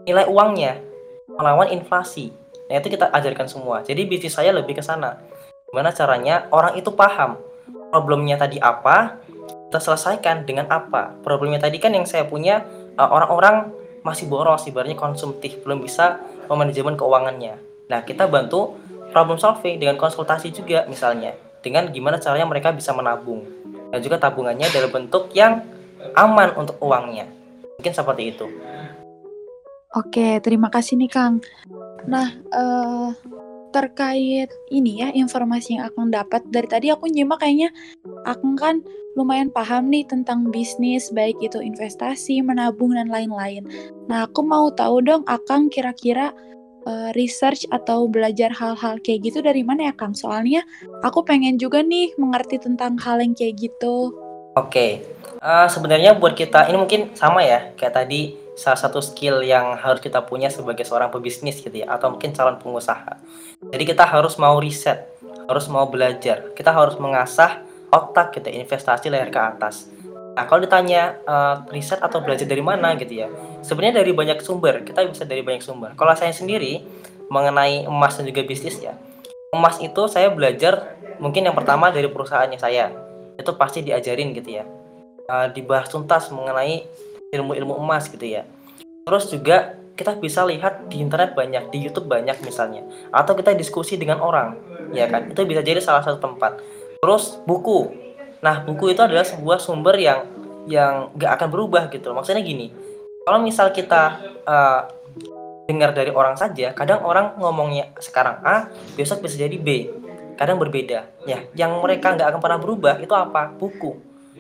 nilai 0.08 0.28
uangnya? 0.28 0.80
Melawan 1.28 1.72
inflasi. 1.72 2.32
Nah 2.68 2.80
itu 2.80 2.92
kita 2.92 3.08
ajarkan 3.12 3.48
semua. 3.48 3.84
Jadi 3.84 4.04
bisnis 4.08 4.36
saya 4.36 4.52
lebih 4.52 4.76
ke 4.76 4.82
sana. 4.84 5.20
Gimana 5.68 5.92
caranya 5.92 6.48
orang 6.48 6.80
itu 6.80 6.88
paham 6.92 7.36
problemnya 7.88 8.36
tadi 8.36 8.60
apa, 8.60 9.20
kita 9.68 9.80
selesaikan 9.80 10.44
dengan 10.44 10.68
apa. 10.68 11.16
Problemnya 11.24 11.60
tadi 11.60 11.80
kan 11.80 11.92
yang 11.92 12.04
saya 12.04 12.28
punya 12.28 12.64
orang-orang 12.98 13.70
uh, 13.70 14.02
masih 14.02 14.26
boros, 14.26 14.66
ibaratnya 14.66 14.98
konsumtif, 14.98 15.61
belum 15.62 15.84
bisa 15.84 16.18
memanajemen 16.50 16.98
keuangannya. 16.98 17.61
Nah, 17.88 18.00
kita 18.02 18.26
bantu 18.26 18.74
problem 19.14 19.38
solving 19.40 19.80
dengan 19.80 19.96
konsultasi 19.96 20.52
juga 20.52 20.84
misalnya, 20.90 21.37
dengan 21.62 21.88
gimana 21.92 22.18
caranya 22.18 22.46
mereka 22.48 22.74
bisa 22.74 22.90
menabung. 22.92 23.44
Dan 23.88 24.04
juga 24.04 24.20
tabungannya 24.20 24.68
dalam 24.68 24.92
bentuk 24.92 25.32
yang 25.32 25.64
aman 26.12 26.52
untuk 26.56 26.76
uangnya. 26.84 27.24
Mungkin 27.80 27.94
seperti 27.94 28.22
itu. 28.37 28.46
Oke, 29.96 30.44
terima 30.44 30.68
kasih 30.68 31.00
nih 31.00 31.08
Kang. 31.08 31.40
Nah, 32.04 32.37
uh, 32.52 33.08
terkait 33.70 34.48
ini 34.72 35.04
ya 35.04 35.09
informasi 35.12 35.78
yang 35.78 35.88
aku 35.88 36.09
dapat 36.09 36.42
dari 36.48 36.68
tadi 36.68 36.87
aku 36.92 37.09
nyimak 37.09 37.42
kayaknya 37.42 37.68
aku 38.24 38.57
kan 38.57 38.81
lumayan 39.18 39.50
paham 39.50 39.90
nih 39.90 40.07
tentang 40.07 40.46
bisnis 40.54 41.11
baik 41.11 41.35
itu 41.42 41.59
investasi, 41.59 42.38
menabung 42.38 42.94
dan 42.94 43.11
lain-lain. 43.11 43.66
Nah, 44.07 44.31
aku 44.31 44.46
mau 44.46 44.70
tahu 44.70 45.02
dong 45.02 45.26
Akang 45.26 45.66
kira-kira 45.66 46.31
uh, 46.87 47.11
research 47.18 47.66
atau 47.74 48.07
belajar 48.07 48.54
hal-hal 48.54 49.02
kayak 49.02 49.26
gitu 49.26 49.42
dari 49.42 49.66
mana 49.66 49.90
ya 49.90 49.94
Kang? 49.98 50.14
Soalnya 50.14 50.62
aku 51.02 51.26
pengen 51.26 51.59
juga 51.59 51.83
nih 51.83 52.14
mengerti 52.14 52.62
tentang 52.62 52.94
hal 53.02 53.18
yang 53.18 53.35
kayak 53.35 53.59
gitu. 53.59 54.14
Oke. 54.54 55.02
Uh, 55.42 55.66
sebenarnya 55.66 56.14
buat 56.18 56.35
kita 56.35 56.66
ini 56.70 56.78
mungkin 56.78 57.00
sama 57.14 57.42
ya 57.42 57.74
kayak 57.74 57.94
tadi 57.94 58.47
salah 58.59 58.75
satu 58.75 58.99
skill 58.99 59.47
yang 59.47 59.79
harus 59.79 60.03
kita 60.03 60.18
punya 60.27 60.51
sebagai 60.51 60.83
seorang 60.83 61.14
pebisnis 61.14 61.62
gitu 61.62 61.71
ya 61.71 61.94
atau 61.94 62.11
mungkin 62.11 62.35
calon 62.35 62.59
pengusaha. 62.59 63.23
Jadi 63.71 63.85
kita 63.87 64.03
harus 64.03 64.35
mau 64.35 64.59
riset, 64.59 65.07
harus 65.47 65.71
mau 65.71 65.87
belajar, 65.87 66.51
kita 66.59 66.75
harus 66.75 66.99
mengasah 66.99 67.62
otak 67.94 68.35
kita 68.35 68.51
gitu, 68.51 68.66
investasi 68.66 69.07
leher 69.14 69.31
ke 69.31 69.38
atas. 69.38 69.87
Nah 70.35 70.42
kalau 70.51 70.66
ditanya 70.66 71.23
uh, 71.23 71.62
riset 71.71 72.03
atau 72.03 72.18
belajar 72.18 72.51
dari 72.51 72.59
mana 72.59 72.99
gitu 72.99 73.14
ya, 73.23 73.31
sebenarnya 73.62 74.03
dari 74.03 74.11
banyak 74.11 74.42
sumber, 74.42 74.83
kita 74.83 75.07
bisa 75.07 75.23
dari 75.23 75.47
banyak 75.47 75.62
sumber. 75.62 75.94
Kalau 75.94 76.12
saya 76.18 76.35
sendiri 76.35 76.83
mengenai 77.31 77.87
emas 77.87 78.18
dan 78.18 78.27
juga 78.27 78.42
bisnis 78.42 78.83
ya, 78.83 78.99
emas 79.55 79.79
itu 79.79 80.03
saya 80.11 80.35
belajar 80.35 80.99
mungkin 81.23 81.47
yang 81.47 81.55
pertama 81.55 81.94
dari 81.94 82.11
perusahaannya 82.11 82.59
saya, 82.59 82.90
itu 83.38 83.51
pasti 83.55 83.87
diajarin 83.87 84.35
gitu 84.35 84.62
ya, 84.62 84.64
uh, 85.31 85.47
dibahas 85.47 85.87
tuntas 85.90 86.27
mengenai 86.35 86.87
ilmu-ilmu 87.32 87.76
emas 87.76 88.08
gitu 88.08 88.24
ya. 88.24 88.48
Terus 89.04 89.28
juga 89.28 89.76
kita 89.98 90.14
bisa 90.16 90.46
lihat 90.46 90.86
di 90.86 91.02
internet 91.02 91.34
banyak, 91.34 91.74
di 91.74 91.78
YouTube 91.90 92.06
banyak 92.06 92.38
misalnya, 92.46 92.86
atau 93.10 93.34
kita 93.34 93.50
diskusi 93.58 93.98
dengan 93.98 94.22
orang, 94.22 94.54
ya 94.94 95.10
kan? 95.10 95.26
Itu 95.26 95.42
bisa 95.42 95.58
jadi 95.58 95.82
salah 95.82 96.06
satu 96.06 96.22
tempat. 96.22 96.62
Terus 97.02 97.42
buku. 97.42 97.90
Nah, 98.38 98.62
buku 98.62 98.94
itu 98.94 99.02
adalah 99.02 99.26
sebuah 99.26 99.58
sumber 99.58 99.98
yang 99.98 100.22
yang 100.70 101.10
gak 101.18 101.40
akan 101.40 101.48
berubah 101.50 101.90
gitu. 101.90 102.14
Maksudnya 102.14 102.44
gini, 102.44 102.70
kalau 103.26 103.42
misal 103.42 103.74
kita 103.74 104.22
uh, 104.46 104.86
dengar 105.66 105.90
dari 105.90 106.14
orang 106.14 106.38
saja, 106.38 106.70
kadang 106.72 107.02
orang 107.02 107.34
ngomongnya 107.36 107.90
sekarang 107.98 108.38
A, 108.46 108.70
besok 108.94 109.26
bisa 109.26 109.34
jadi 109.34 109.58
B. 109.58 109.90
Kadang 110.38 110.62
berbeda. 110.62 111.10
Ya, 111.26 111.42
yang 111.58 111.74
mereka 111.82 112.14
nggak 112.14 112.30
akan 112.30 112.40
pernah 112.40 112.60
berubah 112.62 112.94
itu 113.02 113.10
apa? 113.10 113.50
Buku. 113.50 113.98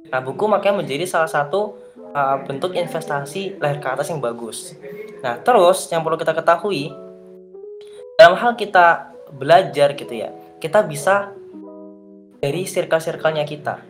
Nah, 0.08 0.22
buku 0.22 0.46
makanya 0.46 0.86
menjadi 0.86 1.04
salah 1.10 1.26
satu 1.26 1.87
uh, 2.18 2.36
bentuk 2.42 2.74
investasi 2.74 3.62
leher 3.62 3.78
ke 3.78 3.86
atas 3.86 4.10
yang 4.10 4.18
bagus. 4.18 4.74
Nah, 5.22 5.38
terus 5.38 5.86
yang 5.94 6.02
perlu 6.02 6.18
kita 6.18 6.34
ketahui 6.34 6.90
dalam 8.18 8.34
hal 8.34 8.58
kita 8.58 9.14
belajar 9.30 9.94
gitu 9.94 10.10
ya, 10.10 10.34
kita 10.58 10.82
bisa 10.82 11.30
dari 12.42 12.66
circle-circle-nya 12.66 13.46
kita. 13.46 13.82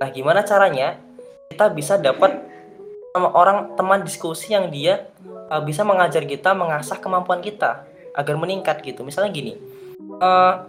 Nah, 0.00 0.08
gimana 0.08 0.40
caranya 0.44 0.96
kita 1.52 1.68
bisa 1.72 2.00
dapat 2.00 2.40
sama 3.12 3.30
orang 3.36 3.76
teman 3.78 4.00
diskusi 4.02 4.56
yang 4.56 4.72
dia 4.72 5.08
uh, 5.52 5.62
bisa 5.62 5.84
mengajar 5.84 6.24
kita 6.24 6.56
mengasah 6.56 6.98
kemampuan 6.98 7.44
kita 7.44 7.84
agar 8.16 8.34
meningkat 8.40 8.80
gitu. 8.82 9.04
Misalnya 9.04 9.30
gini, 9.32 9.54
uh, 10.20 10.66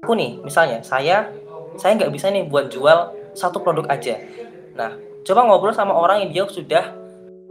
aku 0.00 0.12
nih, 0.16 0.40
misalnya 0.40 0.80
saya 0.82 1.30
saya 1.76 1.92
nggak 1.96 2.12
bisa 2.12 2.32
nih 2.32 2.48
buat 2.48 2.72
jual 2.72 3.12
satu 3.36 3.60
produk 3.60 3.86
aja. 3.92 4.16
Nah, 4.76 4.96
coba 5.26 5.40
ngobrol 5.42 5.74
sama 5.74 5.92
orang 5.92 6.22
yang 6.22 6.30
dia 6.30 6.44
sudah 6.46 6.94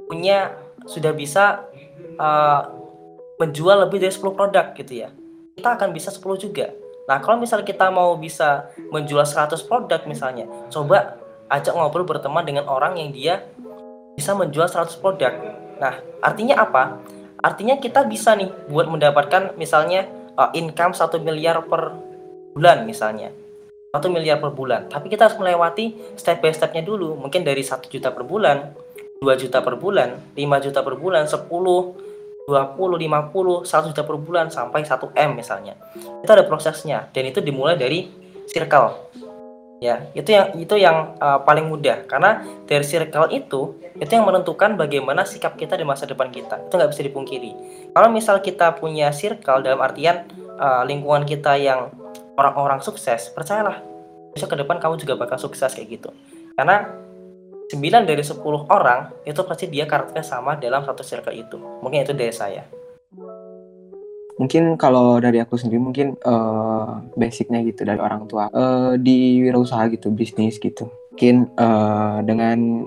punya 0.08 0.56
sudah 0.88 1.12
bisa 1.12 1.68
uh, 2.16 2.72
menjual 3.36 3.84
lebih 3.88 4.00
dari 4.00 4.14
10 4.14 4.32
produk 4.32 4.72
gitu 4.80 5.04
ya. 5.04 5.10
Kita 5.60 5.76
akan 5.76 5.92
bisa 5.92 6.14
10 6.14 6.24
juga. 6.40 6.72
Nah, 7.06 7.22
kalau 7.22 7.38
misal 7.38 7.62
kita 7.62 7.92
mau 7.92 8.18
bisa 8.18 8.72
menjual 8.90 9.28
100 9.28 9.60
produk 9.68 10.02
misalnya, 10.10 10.50
coba 10.74 11.20
ajak 11.52 11.76
ngobrol 11.76 12.08
berteman 12.08 12.42
dengan 12.42 12.66
orang 12.66 12.98
yang 12.98 13.14
dia 13.14 13.46
bisa 14.18 14.34
menjual 14.34 14.66
100 14.66 14.98
produk. 15.04 15.34
Nah, 15.78 16.00
artinya 16.24 16.64
apa? 16.64 17.04
Artinya 17.44 17.78
kita 17.78 18.08
bisa 18.08 18.34
nih 18.34 18.50
buat 18.72 18.90
mendapatkan 18.90 19.54
misalnya 19.60 20.08
uh, 20.40 20.50
income 20.56 20.96
1 20.96 21.22
miliar 21.22 21.62
per 21.68 21.94
bulan 22.56 22.88
misalnya. 22.88 23.30
1 23.96 24.12
miliar 24.12 24.44
per 24.44 24.52
bulan. 24.52 24.92
Tapi 24.92 25.08
kita 25.08 25.32
harus 25.32 25.40
melewati 25.40 25.96
step 26.20 26.44
by 26.44 26.52
stepnya 26.52 26.84
dulu. 26.84 27.16
Mungkin 27.16 27.48
dari 27.48 27.64
1 27.64 27.88
juta 27.88 28.12
per 28.12 28.28
bulan, 28.28 28.76
2 29.24 29.32
juta 29.40 29.64
per 29.64 29.80
bulan, 29.80 30.36
5 30.36 30.66
juta 30.68 30.84
per 30.84 30.96
bulan, 31.00 31.24
10, 31.24 31.48
20, 31.48 33.00
50, 33.00 33.64
100 33.64 33.90
juta 33.90 34.04
per 34.04 34.18
bulan 34.20 34.52
sampai 34.52 34.84
1 34.84 35.16
M 35.16 35.32
misalnya. 35.40 35.80
Itu 36.20 36.30
ada 36.30 36.44
prosesnya 36.44 37.08
dan 37.16 37.24
itu 37.32 37.40
dimulai 37.40 37.80
dari 37.80 38.12
circle. 38.52 39.08
Ya, 39.84 40.08
itu 40.16 40.32
yang 40.32 40.56
itu 40.56 40.76
yang 40.80 41.20
uh, 41.20 41.44
paling 41.44 41.68
mudah 41.68 42.08
karena 42.08 42.42
dari 42.64 42.82
circle 42.82 43.28
itu 43.30 43.76
itu 44.00 44.12
yang 44.12 44.24
menentukan 44.24 44.80
bagaimana 44.80 45.28
sikap 45.28 45.60
kita 45.60 45.76
di 45.76 45.84
masa 45.84 46.08
depan 46.08 46.32
kita. 46.32 46.64
Itu 46.68 46.80
nggak 46.80 46.92
bisa 46.96 47.04
dipungkiri. 47.04 47.52
Kalau 47.92 48.08
misal 48.12 48.40
kita 48.40 48.76
punya 48.80 49.12
circle 49.12 49.62
dalam 49.62 49.84
artian 49.84 50.26
uh, 50.58 50.88
lingkungan 50.88 51.28
kita 51.28 51.60
yang 51.60 51.92
orang-orang 52.36 52.80
sukses, 52.84 53.32
percayalah. 53.32 53.80
Besok 54.36 54.56
ke 54.56 54.58
depan 54.64 54.78
kamu 54.84 55.00
juga 55.00 55.16
bakal 55.16 55.40
sukses 55.40 55.72
kayak 55.72 56.00
gitu. 56.00 56.10
Karena 56.60 56.92
9 57.72 58.06
dari 58.06 58.22
10 58.22 58.44
orang 58.70 59.16
itu 59.26 59.42
pasti 59.42 59.66
dia 59.72 59.88
karakternya 59.88 60.22
sama 60.22 60.60
dalam 60.60 60.84
satu 60.84 61.02
circle 61.02 61.34
itu. 61.34 61.58
Mungkin 61.82 62.04
itu 62.04 62.14
dari 62.14 62.36
saya. 62.36 62.68
Mungkin 64.36 64.76
kalau 64.76 65.24
dari 65.24 65.40
aku 65.40 65.56
sendiri 65.56 65.80
mungkin 65.80 66.20
uh, 66.28 67.00
basicnya 67.16 67.64
gitu 67.64 67.88
dari 67.88 67.98
orang 67.98 68.28
tua. 68.28 68.52
Uh, 68.52 69.00
di 69.00 69.40
wirausaha 69.48 69.88
gitu 69.96 70.12
bisnis 70.12 70.60
gitu. 70.60 70.92
Mungkin 71.16 71.56
uh, 71.56 72.20
dengan 72.28 72.84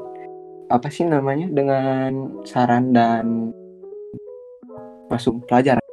apa 0.68 0.92
sih 0.92 1.08
namanya 1.08 1.48
dengan 1.48 2.44
saran 2.44 2.92
dan 2.92 3.56
masuk 5.08 5.48
pelajaran 5.48 5.87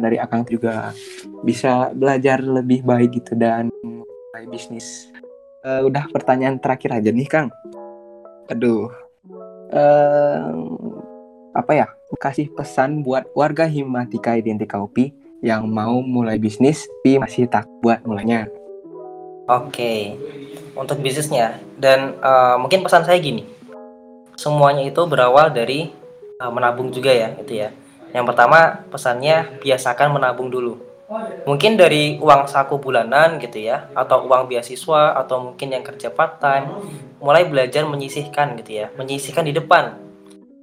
dari 0.00 0.16
akang 0.16 0.48
juga 0.48 0.96
bisa 1.44 1.92
belajar 1.92 2.40
lebih 2.40 2.82
baik 2.82 3.20
gitu 3.20 3.36
dan 3.36 3.68
mulai 3.84 4.44
bisnis. 4.48 5.12
Uh, 5.60 5.84
udah 5.84 6.08
pertanyaan 6.08 6.56
terakhir 6.56 6.96
aja 6.96 7.10
nih 7.12 7.28
kang. 7.28 7.48
Aduh. 8.48 8.88
Uh, 9.70 10.74
apa 11.54 11.72
ya? 11.76 11.86
Kasih 12.20 12.50
pesan 12.52 13.06
buat 13.06 13.28
warga 13.32 13.64
Himatika 13.70 14.34
Identika 14.36 14.76
UPI 14.82 15.14
yang 15.40 15.64
mau 15.68 16.04
mulai 16.04 16.36
bisnis 16.36 16.84
tapi 17.00 17.16
masih 17.16 17.48
tak 17.48 17.64
buat 17.80 18.04
mulainya. 18.04 18.44
Oke, 19.48 20.14
untuk 20.76 21.00
bisnisnya. 21.02 21.58
Dan 21.80 22.14
uh, 22.22 22.60
mungkin 22.60 22.84
pesan 22.86 23.02
saya 23.02 23.18
gini, 23.18 23.48
semuanya 24.38 24.86
itu 24.86 25.02
berawal 25.08 25.50
dari 25.50 25.90
uh, 26.38 26.52
menabung 26.52 26.94
juga 26.94 27.10
ya, 27.10 27.34
itu 27.40 27.66
ya. 27.66 27.74
Yang 28.10 28.24
pertama 28.34 28.84
pesannya 28.90 29.60
biasakan 29.62 30.14
menabung 30.14 30.50
dulu. 30.50 30.78
Mungkin 31.48 31.80
dari 31.80 32.20
uang 32.20 32.50
saku 32.50 32.76
bulanan 32.76 33.40
gitu 33.40 33.64
ya, 33.64 33.88
atau 33.96 34.28
uang 34.28 34.50
beasiswa, 34.50 35.16
atau 35.16 35.50
mungkin 35.50 35.72
yang 35.72 35.84
kerja 35.86 36.12
part 36.12 36.36
time, 36.42 36.68
mulai 37.22 37.48
belajar 37.48 37.88
menyisihkan 37.88 38.60
gitu 38.60 38.84
ya, 38.84 38.86
menyisihkan 38.98 39.48
di 39.48 39.56
depan 39.56 40.10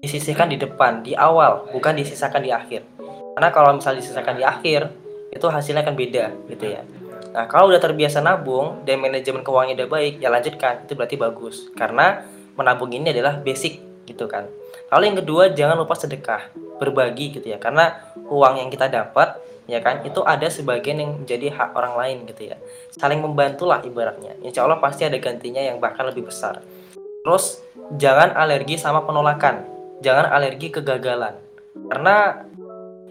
disisihkan 0.01 0.47
di 0.47 0.57
depan, 0.61 1.01
di 1.01 1.17
awal, 1.17 1.67
bukan 1.73 1.97
disisakan 1.97 2.45
di 2.45 2.53
akhir. 2.53 2.85
Karena 3.33 3.49
kalau 3.49 3.73
misalnya 3.73 4.01
disisakan 4.01 4.35
di 4.37 4.43
akhir, 4.45 4.93
itu 5.33 5.45
hasilnya 5.45 5.81
akan 5.85 5.95
beda 5.97 6.25
gitu 6.49 6.65
ya. 6.77 6.81
Nah, 7.33 7.45
kalau 7.45 7.69
udah 7.69 7.81
terbiasa 7.81 8.21
nabung 8.21 8.81
dan 8.87 8.97
manajemen 9.01 9.45
keuangannya 9.45 9.77
udah 9.77 9.89
baik, 9.89 10.13
ya 10.21 10.29
lanjutkan. 10.31 10.85
Itu 10.87 10.97
berarti 10.97 11.17
bagus. 11.19 11.69
Karena 11.77 12.25
menabung 12.57 12.89
ini 12.89 13.13
adalah 13.13 13.37
basic 13.37 13.77
gitu 14.09 14.25
kan. 14.25 14.49
Lalu 14.87 15.03
yang 15.03 15.17
kedua, 15.19 15.43
jangan 15.51 15.75
lupa 15.75 15.95
sedekah, 15.99 16.47
berbagi 16.79 17.35
gitu 17.35 17.47
ya. 17.51 17.59
Karena 17.59 17.91
uang 18.27 18.63
yang 18.63 18.69
kita 18.71 18.87
dapat 18.87 19.43
ya 19.67 19.83
kan 19.83 19.99
itu 20.07 20.23
ada 20.23 20.47
sebagian 20.47 21.03
yang 21.03 21.11
menjadi 21.19 21.51
hak 21.51 21.75
orang 21.75 21.93
lain 21.99 22.17
gitu 22.31 22.55
ya. 22.55 22.57
Saling 22.95 23.19
membantulah 23.19 23.83
ibaratnya. 23.83 24.39
Insya 24.39 24.63
Allah 24.63 24.79
pasti 24.79 25.03
ada 25.03 25.19
gantinya 25.19 25.59
yang 25.59 25.83
bahkan 25.83 26.07
lebih 26.07 26.31
besar. 26.31 26.63
Terus 26.95 27.59
jangan 27.99 28.31
alergi 28.31 28.79
sama 28.79 29.03
penolakan. 29.03 29.67
Jangan 29.99 30.31
alergi 30.31 30.71
kegagalan. 30.71 31.35
Karena 31.91 32.47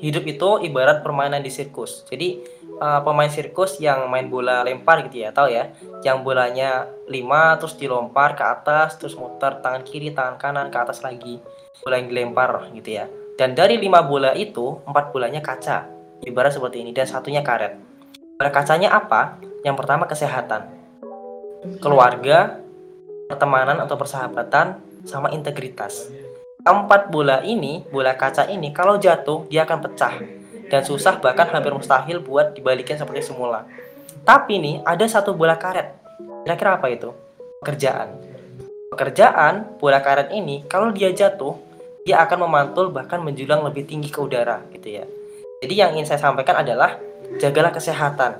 hidup 0.01 0.25
itu 0.25 0.49
ibarat 0.65 1.05
permainan 1.05 1.45
di 1.45 1.53
sirkus. 1.53 2.09
Jadi 2.09 2.41
uh, 2.81 3.05
pemain 3.05 3.29
sirkus 3.29 3.77
yang 3.77 4.09
main 4.09 4.33
bola 4.33 4.65
lempar 4.65 5.05
gitu 5.05 5.29
ya 5.29 5.37
tahu 5.37 5.53
ya? 5.53 5.77
Yang 6.01 6.19
bolanya 6.25 6.89
5 7.05 7.61
terus 7.61 7.75
dilempar 7.77 8.33
ke 8.33 8.45
atas 8.45 8.97
terus 8.97 9.13
muter 9.13 9.61
tangan 9.61 9.85
kiri 9.85 10.17
tangan 10.17 10.41
kanan 10.41 10.67
ke 10.73 10.79
atas 10.81 11.05
lagi 11.05 11.41
bola 11.85 11.95
yang 11.99 12.09
dilempar 12.09 12.71
gitu 12.73 12.91
ya 13.03 13.11
dan 13.37 13.53
dari 13.53 13.77
lima 13.77 14.01
bola 14.01 14.33
itu 14.33 14.81
empat 14.87 15.13
bolanya 15.13 15.43
kaca 15.45 15.89
ibarat 16.25 16.55
seperti 16.55 16.81
ini 16.81 16.95
dan 16.97 17.05
satunya 17.05 17.45
karet 17.45 17.77
bola 18.39 18.51
kacanya 18.53 18.95
apa 18.95 19.41
yang 19.67 19.75
pertama 19.75 20.09
kesehatan 20.09 20.71
keluarga 21.83 22.61
pertemanan 23.27 23.83
atau 23.83 23.99
persahabatan 23.99 24.79
sama 25.05 25.35
integritas 25.35 26.09
Empat 26.67 27.15
bola 27.15 27.47
ini, 27.47 27.87
bola 27.95 28.19
kaca 28.19 28.51
ini, 28.51 28.75
kalau 28.75 28.99
jatuh 28.99 29.47
dia 29.47 29.63
akan 29.63 29.87
pecah 29.87 30.19
dan 30.67 30.83
susah 30.83 31.23
bahkan 31.23 31.47
hampir 31.47 31.71
mustahil 31.71 32.19
buat 32.19 32.59
dibalikin 32.59 32.99
seperti 32.99 33.23
semula. 33.23 33.71
Tapi 34.27 34.59
nih 34.59 34.83
ada 34.83 35.07
satu 35.07 35.31
bola 35.31 35.55
karet. 35.55 35.95
Kira-kira 36.43 36.75
apa 36.75 36.91
itu? 36.91 37.15
Pekerjaan. 37.63 38.19
Pekerjaan 38.91 39.79
bola 39.79 40.03
karet 40.03 40.35
ini 40.35 40.67
kalau 40.67 40.91
dia 40.91 41.15
jatuh 41.15 41.55
dia 42.07 42.23
akan 42.23 42.47
memantul 42.47 42.95
bahkan 42.95 43.19
menjulang 43.19 43.67
lebih 43.67 43.83
tinggi 43.83 44.15
ke 44.15 44.23
udara 44.23 44.63
gitu 44.71 45.03
ya. 45.03 45.05
Jadi 45.59 45.75
yang 45.75 45.91
ingin 45.99 46.07
saya 46.07 46.23
sampaikan 46.23 46.63
adalah 46.63 46.95
jagalah 47.43 47.75
kesehatan, 47.75 48.39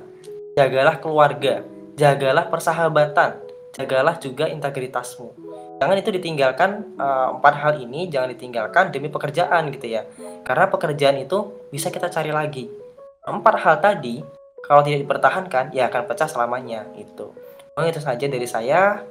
jagalah 0.55 0.95
keluarga, 1.03 1.67
jagalah 1.99 2.47
persahabatan, 2.47 3.43
jagalah 3.75 4.15
juga 4.23 4.47
integritasmu. 4.47 5.35
Jangan 5.83 5.99
itu 5.99 6.09
ditinggalkan 6.15 6.95
uh, 6.95 7.35
empat 7.37 7.53
hal 7.59 7.73
ini 7.83 8.07
jangan 8.07 8.31
ditinggalkan 8.31 8.95
demi 8.95 9.11
pekerjaan 9.11 9.67
gitu 9.75 9.91
ya. 9.91 10.07
Karena 10.47 10.71
pekerjaan 10.71 11.19
itu 11.19 11.67
bisa 11.67 11.91
kita 11.91 12.07
cari 12.07 12.31
lagi. 12.31 12.71
Empat 13.27 13.59
hal 13.67 13.83
tadi 13.83 14.23
kalau 14.63 14.79
tidak 14.79 15.03
dipertahankan 15.03 15.75
ya 15.75 15.91
akan 15.91 16.07
pecah 16.07 16.31
selamanya 16.31 16.87
itu 16.95 17.35
Mungkin 17.75 17.93
itu 17.93 18.01
saja 18.01 18.25
dari 18.25 18.47
saya 18.47 19.03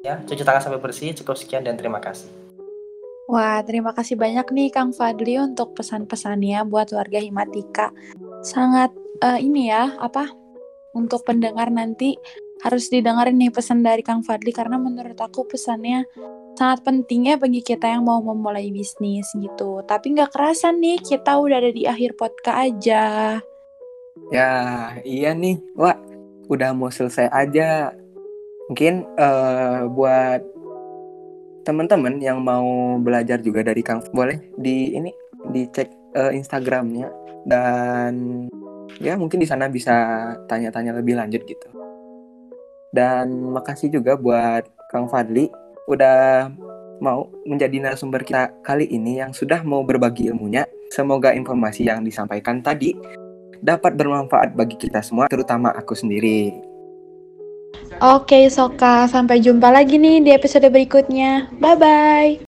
ya. 0.00 0.14
Cuci 0.24 0.42
tangan 0.42 0.64
sampai 0.64 0.80
bersih 0.80 1.12
cukup 1.12 1.36
sekian 1.36 1.62
dan 1.62 1.76
terima 1.76 2.00
kasih 2.00 2.47
Wah, 3.28 3.60
terima 3.60 3.92
kasih 3.92 4.16
banyak 4.16 4.48
nih 4.56 4.72
Kang 4.72 4.96
Fadli 4.96 5.36
untuk 5.36 5.76
pesan-pesannya 5.76 6.64
buat 6.64 6.88
warga 6.96 7.20
Himatika. 7.20 7.92
Sangat 8.40 8.88
uh, 9.20 9.36
ini 9.36 9.68
ya, 9.68 9.92
apa? 10.00 10.32
Untuk 10.96 11.28
pendengar 11.28 11.68
nanti 11.68 12.16
harus 12.64 12.88
didengarin 12.88 13.36
nih 13.36 13.52
pesan 13.52 13.84
dari 13.84 14.00
Kang 14.00 14.24
Fadli 14.24 14.48
karena 14.48 14.80
menurut 14.80 15.20
aku 15.20 15.44
pesannya 15.44 16.08
sangat 16.56 16.82
pentingnya 16.82 17.36
bagi 17.36 17.60
kita 17.60 17.86
yang 17.86 18.08
mau 18.08 18.24
memulai 18.24 18.72
bisnis 18.72 19.28
gitu. 19.36 19.84
Tapi 19.84 20.16
nggak 20.16 20.32
kerasa 20.32 20.72
nih 20.72 20.96
kita 20.98 21.36
udah 21.36 21.56
ada 21.60 21.70
di 21.70 21.84
akhir 21.84 22.16
podcast 22.16 22.58
aja. 22.64 23.04
Ya 24.32 24.52
iya 25.04 25.36
nih, 25.36 25.60
wah 25.76 25.94
udah 26.48 26.72
mau 26.72 26.88
selesai 26.88 27.28
aja. 27.28 27.92
Mungkin 28.72 29.04
uh, 29.20 29.86
buat 29.92 30.57
teman-teman 31.68 32.16
yang 32.16 32.40
mau 32.40 32.96
belajar 32.96 33.36
juga 33.44 33.60
dari 33.60 33.84
Kang 33.84 34.00
boleh 34.16 34.40
di 34.56 34.96
ini 34.96 35.12
dicek 35.52 35.92
uh, 36.16 36.32
Instagramnya 36.32 37.12
dan 37.44 38.48
ya 38.96 39.20
mungkin 39.20 39.36
di 39.36 39.44
sana 39.44 39.68
bisa 39.68 39.92
tanya-tanya 40.48 40.96
lebih 40.96 41.20
lanjut 41.20 41.44
gitu. 41.44 41.68
Dan 42.88 43.52
makasih 43.52 43.92
juga 43.92 44.16
buat 44.16 44.64
Kang 44.88 45.12
Fadli 45.12 45.52
udah 45.92 46.48
mau 47.04 47.28
menjadi 47.44 47.84
narasumber 47.84 48.24
kita 48.24 48.48
kali 48.64 48.88
ini 48.88 49.20
yang 49.20 49.36
sudah 49.36 49.60
mau 49.60 49.84
berbagi 49.84 50.32
ilmunya. 50.32 50.64
Semoga 50.88 51.36
informasi 51.36 51.84
yang 51.84 52.00
disampaikan 52.00 52.64
tadi 52.64 52.96
dapat 53.60 53.92
bermanfaat 53.92 54.56
bagi 54.56 54.80
kita 54.80 55.04
semua, 55.04 55.28
terutama 55.28 55.68
aku 55.76 55.92
sendiri. 55.92 56.67
Oke, 57.96 58.48
Soka. 58.52 59.08
Sampai 59.08 59.40
jumpa 59.40 59.72
lagi 59.72 59.96
nih 59.96 60.20
di 60.20 60.30
episode 60.30 60.68
berikutnya. 60.68 61.48
Bye-bye. 61.56 62.47